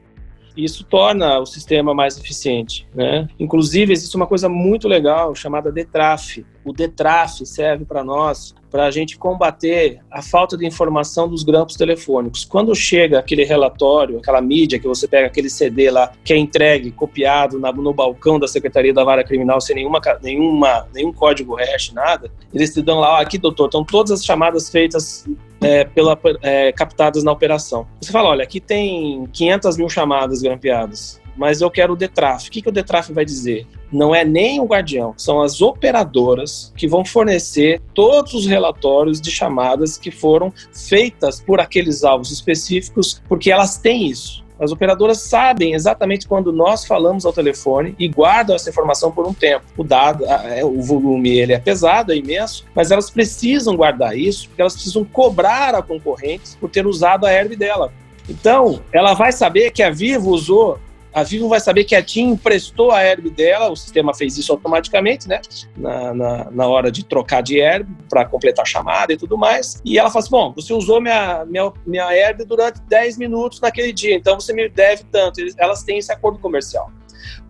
Isso 0.56 0.84
torna 0.84 1.40
o 1.40 1.46
sistema 1.46 1.94
mais 1.94 2.18
eficiente. 2.18 2.88
Né? 2.94 3.28
Inclusive, 3.40 3.94
existe 3.94 4.16
uma 4.16 4.28
coisa 4.28 4.50
muito 4.50 4.88
legal 4.88 5.34
chamada 5.34 5.72
DETRAF. 5.72 6.46
O 6.64 6.74
DETRAF 6.74 7.46
serve 7.46 7.86
para 7.86 8.04
nós 8.04 8.54
para 8.72 8.86
a 8.86 8.92
gente 8.92 9.18
combater 9.18 10.00
a 10.10 10.22
falta 10.22 10.58
de 10.58 10.66
informação 10.66 11.28
dos 11.28 11.44
grampos 11.44 11.76
telefônicos. 11.76 12.46
Quando 12.46 12.74
chega 12.74 13.20
aquele 13.20 13.44
relatório, 13.44 14.18
aquela 14.20 14.42
mídia 14.42 14.80
que 14.80 14.88
você 14.88 15.08
pega 15.08 15.28
aquele 15.28 15.50
CD 15.50 15.92
lá 15.92 16.12
que 16.24 16.34
é 16.34 16.38
entregue, 16.38 16.92
copiado 16.92 17.60
na, 17.60 17.72
no 17.72 17.94
balcão 17.94 18.40
da 18.40 18.48
Secretaria 18.48 18.94
da 18.94 19.04
Vara 19.04 19.24
Criminal 19.24 19.60
sem 19.60 19.76
nenhuma, 19.76 20.00
nenhuma, 20.24 20.88
nenhum 20.94 21.12
código 21.12 21.56
hash, 21.56 21.92
nada, 21.92 22.32
eles 22.54 22.74
te 22.74 22.82
dão 22.82 23.00
lá, 23.00 23.22
aqui 23.22 23.38
doutor, 23.38 23.66
estão 23.66 23.84
todas 23.84 24.12
as 24.12 24.24
chamadas 24.24 24.70
feitas 24.70 25.26
é, 25.60 25.84
pela, 25.84 26.18
é, 26.42 26.72
captadas 26.72 27.24
na 27.24 27.32
operação. 27.32 27.86
Você 28.00 28.12
fala, 28.12 28.30
olha, 28.30 28.44
aqui 28.44 28.60
tem 28.60 29.28
500 29.34 29.78
mil 29.78 29.90
chamadas 29.90 30.42
grampeadas 30.42 31.21
mas 31.36 31.62
eu 31.62 31.70
quero 31.70 31.94
o 31.94 31.96
DETRAF. 31.96 32.48
O 32.48 32.52
que, 32.52 32.62
que 32.62 32.70
o 32.70 32.72
DETRAF 32.72 33.12
vai 33.12 33.26
dizer? 33.26 33.68
Não 33.92 34.16
é 34.16 34.24
nem 34.24 34.60
o 34.60 34.66
guardião, 34.66 35.14
são 35.18 35.42
as 35.42 35.62
operadoras 35.62 36.72
que 36.78 36.88
vão 36.88 37.04
fornecer 37.04 37.82
todos 37.94 38.34
os 38.34 38.46
relatórios 38.46 39.20
de 39.20 39.30
chamadas 39.30 39.98
que 39.98 40.12
foram 40.12 40.54
feitas 40.74 41.42
por 41.42 41.60
aqueles 41.60 42.04
alvos 42.04 42.32
específicos, 42.32 43.22
porque 43.28 43.52
elas 43.52 43.78
têm 43.78 44.08
isso. 44.08 44.42
As 44.62 44.72
operadoras 44.72 45.18
sabem 45.18 45.74
exatamente 45.74 46.28
quando 46.28 46.54
nós 46.54 46.86
falamos 46.86 47.26
ao 47.26 47.34
telefone 47.34 47.96
e 47.98 48.08
guardam 48.08 48.56
essa 48.56 48.70
informação 48.70 49.12
por 49.12 49.28
um 49.28 49.34
tempo. 49.34 49.66
O 49.76 49.84
dado, 49.84 50.24
é, 50.24 50.64
o 50.64 50.80
volume, 50.84 51.32
ele 51.32 51.52
é 51.52 51.58
pesado, 51.58 52.14
é 52.14 52.16
imenso, 52.16 52.64
mas 52.76 52.92
elas 52.92 53.10
precisam 53.10 53.76
guardar 53.76 54.16
isso 54.16 54.48
porque 54.48 54.62
elas 54.62 54.74
precisam 54.74 55.04
cobrar 55.04 55.74
a 55.74 55.82
concorrente 55.82 56.56
por 56.60 56.70
ter 56.70 56.86
usado 56.86 57.26
a 57.26 57.32
herb 57.32 57.56
dela. 57.56 57.92
Então, 58.30 58.82
ela 58.94 59.16
vai 59.16 59.32
saber 59.32 59.72
que 59.72 59.82
a 59.82 59.90
Vivo 59.90 60.30
usou 60.30 60.78
a 61.14 61.24
Vivo 61.24 61.50
vai 61.50 61.60
saber 61.60 61.84
que 61.84 61.96
a 61.96 62.02
TIM 62.02 62.30
emprestou 62.30 62.92
a 62.92 63.04
herb 63.04 63.30
dela, 63.30 63.70
o 63.70 63.76
sistema 63.76 64.14
fez 64.14 64.38
isso 64.38 64.52
automaticamente, 64.52 65.28
né? 65.28 65.42
Na, 65.76 66.14
na, 66.14 66.52
na 66.52 66.68
hora 66.68 66.90
de 66.90 67.04
trocar 67.04 67.42
de 67.42 67.60
herb 67.60 67.88
para 68.10 68.26
completar 68.26 68.64
a 68.64 68.66
chamada 68.66 69.12
e 69.12 69.18
tudo 69.18 69.38
mais. 69.38 69.82
E 69.84 70.00
ela 70.00 70.10
fala 70.10 70.24
assim: 70.24 70.32
bom, 70.32 70.54
você 70.56 70.74
usou 70.74 71.02
minha, 71.02 71.46
minha, 71.46 71.72
minha 71.86 72.16
herb 72.16 72.46
durante 72.46 72.80
10 72.82 73.18
minutos 73.18 73.60
naquele 73.60 73.92
dia, 73.92 74.16
então 74.16 74.40
você 74.40 74.54
me 74.54 74.70
deve 74.70 75.04
tanto. 75.12 75.42
Elas 75.58 75.84
têm 75.84 75.98
esse 75.98 76.12
acordo 76.12 76.40
comercial. 76.40 76.90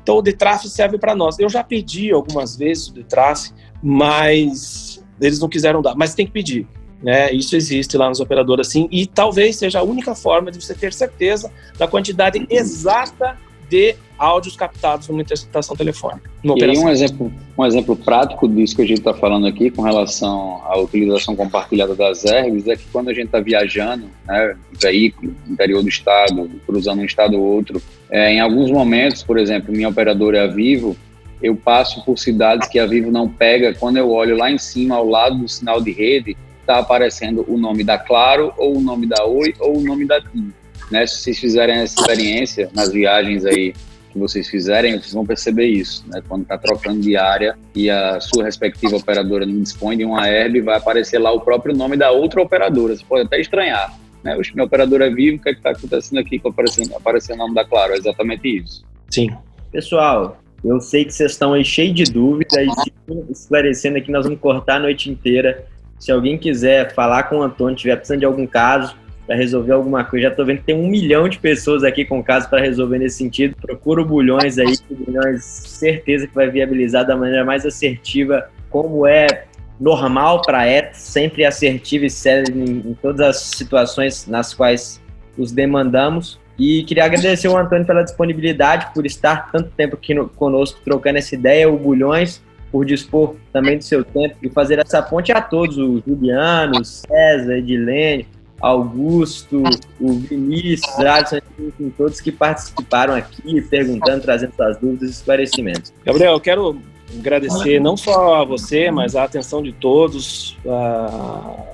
Então 0.01 0.17
o 0.17 0.21
DETRAF 0.21 0.67
serve 0.67 0.97
para 0.97 1.15
nós. 1.15 1.37
Eu 1.37 1.49
já 1.49 1.63
pedi 1.63 2.11
algumas 2.11 2.55
vezes 2.55 2.87
o 2.87 2.93
DETRAF, 2.93 3.51
mas 3.83 5.03
eles 5.21 5.39
não 5.39 5.47
quiseram 5.47 5.83
dar. 5.83 5.95
Mas 5.95 6.15
tem 6.15 6.25
que 6.25 6.31
pedir. 6.31 6.67
Né, 7.03 7.31
isso 7.31 7.55
existe 7.55 7.97
lá 7.97 8.07
nos 8.07 8.19
operadores 8.19 8.67
assim, 8.67 8.87
e 8.91 9.07
talvez 9.07 9.55
seja 9.55 9.79
a 9.79 9.83
única 9.83 10.13
forma 10.13 10.51
de 10.51 10.63
você 10.63 10.75
ter 10.75 10.93
certeza 10.93 11.51
da 11.75 11.87
quantidade 11.87 12.45
exata 12.47 13.39
de 13.71 13.95
áudios 14.19 14.57
captados 14.57 15.07
numa 15.07 15.21
interceptação 15.21 15.77
telefônica. 15.77 16.29
E 16.43 16.63
aí 16.63 16.77
um 16.77 16.89
exemplo, 16.89 17.31
um 17.57 17.65
exemplo 17.65 17.95
prático 17.95 18.47
disso 18.49 18.75
que 18.75 18.81
a 18.81 18.85
gente 18.85 18.99
está 18.99 19.13
falando 19.13 19.47
aqui 19.47 19.71
com 19.71 19.81
relação 19.81 20.61
à 20.65 20.77
utilização 20.77 21.37
compartilhada 21.37 21.95
das 21.95 22.25
herbes 22.25 22.67
é 22.67 22.75
que 22.75 22.83
quando 22.91 23.09
a 23.09 23.13
gente 23.13 23.27
está 23.27 23.39
viajando, 23.39 24.07
né, 24.27 24.55
veículo, 24.79 25.33
interior 25.49 25.81
do 25.81 25.87
estado, 25.87 26.51
cruzando 26.67 27.01
um 27.01 27.05
estado 27.05 27.39
ou 27.39 27.43
outro, 27.43 27.81
é, 28.11 28.33
em 28.33 28.41
alguns 28.41 28.69
momentos, 28.69 29.23
por 29.23 29.39
exemplo, 29.39 29.73
minha 29.73 29.87
operadora 29.87 30.39
é 30.39 30.43
a 30.43 30.47
Vivo, 30.47 30.97
eu 31.41 31.55
passo 31.55 32.03
por 32.03 32.19
cidades 32.19 32.67
que 32.67 32.77
a 32.77 32.85
Vivo 32.85 33.09
não 33.09 33.27
pega, 33.27 33.73
quando 33.73 33.97
eu 33.97 34.11
olho 34.11 34.37
lá 34.37 34.51
em 34.51 34.57
cima, 34.57 34.97
ao 34.97 35.07
lado 35.07 35.37
do 35.37 35.47
sinal 35.47 35.81
de 35.81 35.91
rede, 35.91 36.35
está 36.59 36.77
aparecendo 36.77 37.45
o 37.47 37.57
nome 37.57 37.83
da 37.83 37.97
Claro, 37.97 38.53
ou 38.57 38.77
o 38.77 38.81
nome 38.81 39.07
da 39.07 39.25
Oi, 39.25 39.55
ou 39.59 39.77
o 39.77 39.81
nome 39.81 40.05
da 40.05 40.21
TIM 40.21 40.53
né? 40.91 41.07
Se 41.07 41.21
vocês 41.21 41.39
fizerem 41.39 41.77
essa 41.77 41.99
experiência 41.99 42.69
nas 42.73 42.91
viagens 42.91 43.45
aí 43.45 43.73
que 44.11 44.19
vocês 44.19 44.49
fizerem, 44.49 44.99
vocês 44.99 45.13
vão 45.13 45.25
perceber 45.25 45.67
isso, 45.67 46.03
né? 46.07 46.21
Quando 46.27 46.43
está 46.43 46.57
trocando 46.57 46.99
de 46.99 47.15
área 47.15 47.57
e 47.73 47.89
a 47.89 48.19
sua 48.19 48.43
respectiva 48.43 48.97
operadora 48.97 49.45
não 49.45 49.61
dispõe 49.61 49.97
de 49.97 50.03
uma 50.03 50.27
herb, 50.27 50.59
vai 50.61 50.77
aparecer 50.77 51.17
lá 51.17 51.31
o 51.31 51.39
próprio 51.39 51.73
nome 51.73 51.95
da 51.95 52.11
outra 52.11 52.41
operadora. 52.41 52.95
Você 52.95 53.05
pode 53.07 53.25
até 53.25 53.39
estranhar, 53.39 53.97
né? 54.23 54.35
Oxe, 54.35 54.53
minha 54.53 54.65
operadora 54.65 55.07
é 55.07 55.09
viva, 55.09 55.37
o 55.37 55.39
que 55.39 55.49
é 55.49 55.53
está 55.53 55.71
acontecendo 55.71 56.19
aqui 56.19 56.37
com 56.39 56.49
aparecendo, 56.49 56.93
aparecendo 56.95 57.35
o 57.35 57.43
nome 57.43 57.55
da 57.55 57.63
Claro? 57.63 57.93
É 57.93 57.97
exatamente 57.97 58.57
isso. 58.57 58.83
Sim. 59.09 59.29
Pessoal, 59.71 60.41
eu 60.63 60.79
sei 60.81 61.05
que 61.05 61.13
vocês 61.13 61.31
estão 61.31 61.53
aí 61.53 61.63
cheios 61.63 61.95
de 61.95 62.03
dúvidas 62.03 62.67
e 63.07 63.31
esclarecendo 63.31 63.97
aqui, 63.97 64.11
nós 64.11 64.25
vamos 64.25 64.39
cortar 64.39 64.75
a 64.75 64.79
noite 64.79 65.09
inteira. 65.09 65.65
Se 65.97 66.11
alguém 66.11 66.37
quiser 66.37 66.93
falar 66.93 67.23
com 67.23 67.37
o 67.37 67.43
Antônio, 67.43 67.75
tiver 67.75 67.95
precisando 67.95 68.19
de 68.19 68.25
algum 68.25 68.45
caso, 68.45 68.95
para 69.31 69.35
resolver 69.37 69.71
alguma 69.71 70.03
coisa. 70.03 70.23
Já 70.23 70.29
estou 70.29 70.45
vendo 70.45 70.57
que 70.57 70.65
tem 70.65 70.75
um 70.75 70.87
milhão 70.87 71.29
de 71.29 71.39
pessoas 71.39 71.85
aqui 71.85 72.03
com 72.03 72.21
casos 72.21 72.49
para 72.49 72.59
resolver 72.59 72.99
nesse 72.99 73.17
sentido. 73.17 73.55
Procura 73.55 74.01
o 74.01 74.05
Bulhões 74.05 74.57
aí, 74.57 74.73
o 74.89 74.95
Bulhões 74.95 75.41
certeza 75.41 76.27
que 76.27 76.35
vai 76.35 76.49
viabilizar 76.49 77.07
da 77.07 77.15
maneira 77.15 77.45
mais 77.45 77.65
assertiva, 77.65 78.49
como 78.69 79.07
é 79.07 79.45
normal 79.79 80.41
para 80.41 80.67
ET, 80.67 80.93
sempre 80.95 81.45
assertivo 81.45 82.03
e 82.05 82.09
sério 82.09 82.53
em, 82.53 82.91
em 82.91 82.97
todas 83.01 83.21
as 83.21 83.37
situações 83.37 84.27
nas 84.27 84.53
quais 84.53 85.01
os 85.37 85.53
demandamos. 85.53 86.37
E 86.59 86.83
queria 86.83 87.05
agradecer 87.05 87.47
ao 87.47 87.57
Antônio 87.57 87.85
pela 87.85 88.03
disponibilidade, 88.03 88.93
por 88.93 89.05
estar 89.05 89.49
tanto 89.49 89.69
tempo 89.69 89.95
aqui 89.95 90.13
no, 90.13 90.27
conosco 90.27 90.81
trocando 90.83 91.19
essa 91.19 91.33
ideia, 91.33 91.69
o 91.69 91.77
Bulhões, 91.77 92.43
por 92.69 92.85
dispor 92.85 93.35
também 93.53 93.77
do 93.77 93.83
seu 93.83 94.03
tempo 94.03 94.35
e 94.43 94.49
fazer 94.49 94.77
essa 94.79 95.01
ponte 95.01 95.31
a 95.31 95.41
todos, 95.41 95.77
o 95.77 96.03
Juliano, 96.05 96.83
César, 96.83 97.57
Edilene, 97.57 98.27
Augusto, 98.61 99.63
o 99.99 100.13
Vinícius, 100.13 100.99
Alisson, 100.99 101.39
enfim, 101.59 101.93
todos 101.97 102.21
que 102.21 102.31
participaram 102.31 103.15
aqui, 103.15 103.61
perguntando, 103.61 104.21
trazendo 104.21 104.53
suas 104.55 104.77
dúvidas 104.77 105.09
e 105.09 105.11
esclarecimentos. 105.13 105.93
Gabriel, 106.05 106.33
eu 106.33 106.39
quero 106.39 106.81
agradecer 107.17 107.79
não 107.79 107.97
só 107.97 108.41
a 108.41 108.45
você, 108.45 108.91
mas 108.91 109.15
a 109.15 109.23
atenção 109.23 109.61
de 109.61 109.71
todos. 109.73 110.57
Uh, 110.63 111.71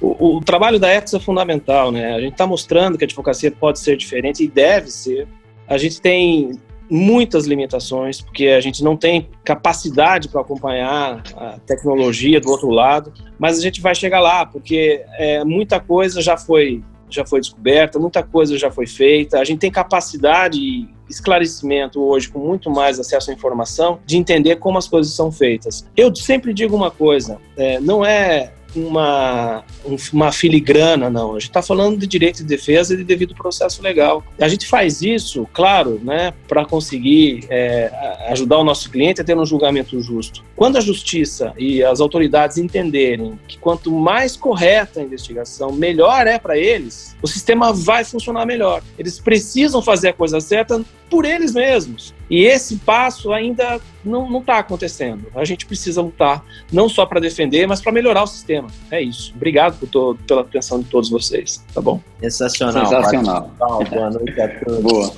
o, 0.00 0.36
o, 0.36 0.40
trabalho 0.40 0.78
da 0.78 0.94
ETS 0.94 1.14
é 1.14 1.20
fundamental, 1.20 1.90
né? 1.92 2.14
A 2.14 2.20
gente 2.20 2.32
está 2.32 2.46
mostrando 2.46 2.96
que 2.96 3.04
a 3.04 3.06
advocacia 3.06 3.50
pode 3.50 3.78
ser 3.78 3.96
diferente 3.96 4.44
e 4.44 4.48
deve 4.48 4.90
ser. 4.90 5.26
A 5.68 5.76
gente 5.76 6.00
tem 6.00 6.58
muitas 6.90 7.46
limitações, 7.46 8.20
porque 8.20 8.48
a 8.48 8.60
gente 8.60 8.82
não 8.84 8.96
tem 8.96 9.28
capacidade 9.44 10.28
para 10.28 10.40
acompanhar 10.40 11.22
a 11.36 11.58
tecnologia 11.66 12.40
do 12.40 12.50
outro 12.50 12.70
lado, 12.70 13.12
mas 13.38 13.58
a 13.58 13.62
gente 13.62 13.80
vai 13.80 13.94
chegar 13.94 14.20
lá, 14.20 14.44
porque 14.44 15.04
é, 15.18 15.44
muita 15.44 15.80
coisa 15.80 16.20
já 16.20 16.36
foi, 16.36 16.82
já 17.08 17.24
foi 17.24 17.40
descoberta, 17.40 17.98
muita 17.98 18.22
coisa 18.22 18.58
já 18.58 18.70
foi 18.70 18.86
feita, 18.86 19.38
a 19.38 19.44
gente 19.44 19.58
tem 19.58 19.70
capacidade 19.70 20.58
e 20.58 20.88
esclarecimento 21.08 22.00
hoje, 22.00 22.28
com 22.28 22.38
muito 22.38 22.70
mais 22.70 22.98
acesso 22.98 23.30
à 23.30 23.34
informação, 23.34 24.00
de 24.06 24.16
entender 24.16 24.56
como 24.56 24.78
as 24.78 24.88
coisas 24.88 25.12
são 25.14 25.30
feitas. 25.30 25.86
Eu 25.96 26.14
sempre 26.14 26.54
digo 26.54 26.74
uma 26.74 26.90
coisa, 26.90 27.38
é, 27.56 27.78
não 27.80 28.04
é 28.04 28.52
uma, 28.74 29.64
uma 30.12 30.32
filigrana, 30.32 31.10
não. 31.10 31.30
A 31.30 31.34
gente 31.34 31.50
está 31.50 31.62
falando 31.62 31.98
de 31.98 32.06
direito 32.06 32.38
de 32.38 32.44
defesa 32.44 32.94
e 32.94 32.96
de 32.96 33.04
devido 33.04 33.34
processo 33.34 33.82
legal. 33.82 34.24
A 34.40 34.48
gente 34.48 34.66
faz 34.66 35.02
isso, 35.02 35.46
claro, 35.52 36.00
né, 36.02 36.32
para 36.48 36.64
conseguir 36.64 37.44
é, 37.48 37.90
ajudar 38.30 38.58
o 38.58 38.64
nosso 38.64 38.90
cliente 38.90 39.20
a 39.20 39.24
ter 39.24 39.36
um 39.36 39.44
julgamento 39.44 40.00
justo. 40.00 40.44
Quando 40.56 40.76
a 40.76 40.80
justiça 40.80 41.52
e 41.58 41.82
as 41.82 42.00
autoridades 42.00 42.58
entenderem 42.58 43.38
que 43.48 43.58
quanto 43.58 43.90
mais 43.90 44.36
correta 44.36 45.00
a 45.00 45.02
investigação, 45.02 45.72
melhor 45.72 46.26
é 46.26 46.38
para 46.38 46.56
eles, 46.56 47.16
o 47.20 47.26
sistema 47.26 47.72
vai 47.72 48.04
funcionar 48.04 48.46
melhor. 48.46 48.82
Eles 48.98 49.18
precisam 49.18 49.82
fazer 49.82 50.08
a 50.08 50.12
coisa 50.12 50.40
certa 50.40 50.82
por 51.12 51.26
eles 51.26 51.52
mesmos. 51.52 52.14
E 52.30 52.44
esse 52.46 52.76
passo 52.76 53.34
ainda 53.34 53.78
não 54.02 54.38
está 54.38 54.58
acontecendo. 54.58 55.26
A 55.34 55.44
gente 55.44 55.66
precisa 55.66 56.00
lutar, 56.00 56.42
não 56.72 56.88
só 56.88 57.04
para 57.04 57.20
defender, 57.20 57.66
mas 57.66 57.82
para 57.82 57.92
melhorar 57.92 58.22
o 58.22 58.26
sistema. 58.26 58.68
É 58.90 59.02
isso. 59.02 59.34
Obrigado 59.36 59.78
por 59.78 59.86
todo, 59.90 60.18
pela 60.26 60.40
atenção 60.40 60.80
de 60.80 60.86
todos 60.86 61.10
vocês. 61.10 61.62
Tá 61.74 61.82
bom? 61.82 62.00
Sensacional. 62.22 62.86
Sensacional. 62.86 63.50
Boa 63.58 64.10
noite 64.10 64.40
a 64.40 64.48
todos. 64.60 64.80
Boa. 64.80 65.12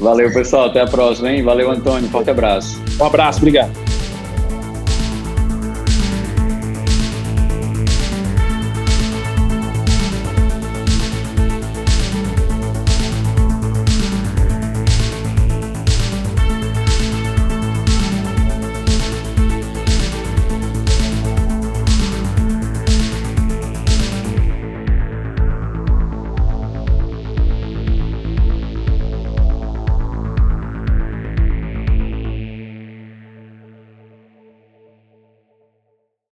Valeu, 0.00 0.32
pessoal. 0.32 0.64
Até 0.64 0.80
a 0.80 0.86
próxima, 0.86 1.30
hein? 1.30 1.44
Valeu, 1.44 1.70
Antônio. 1.70 2.10
Forte 2.10 2.30
abraço. 2.30 2.82
Um 3.00 3.04
abraço. 3.04 3.38
Obrigado. 3.38 3.89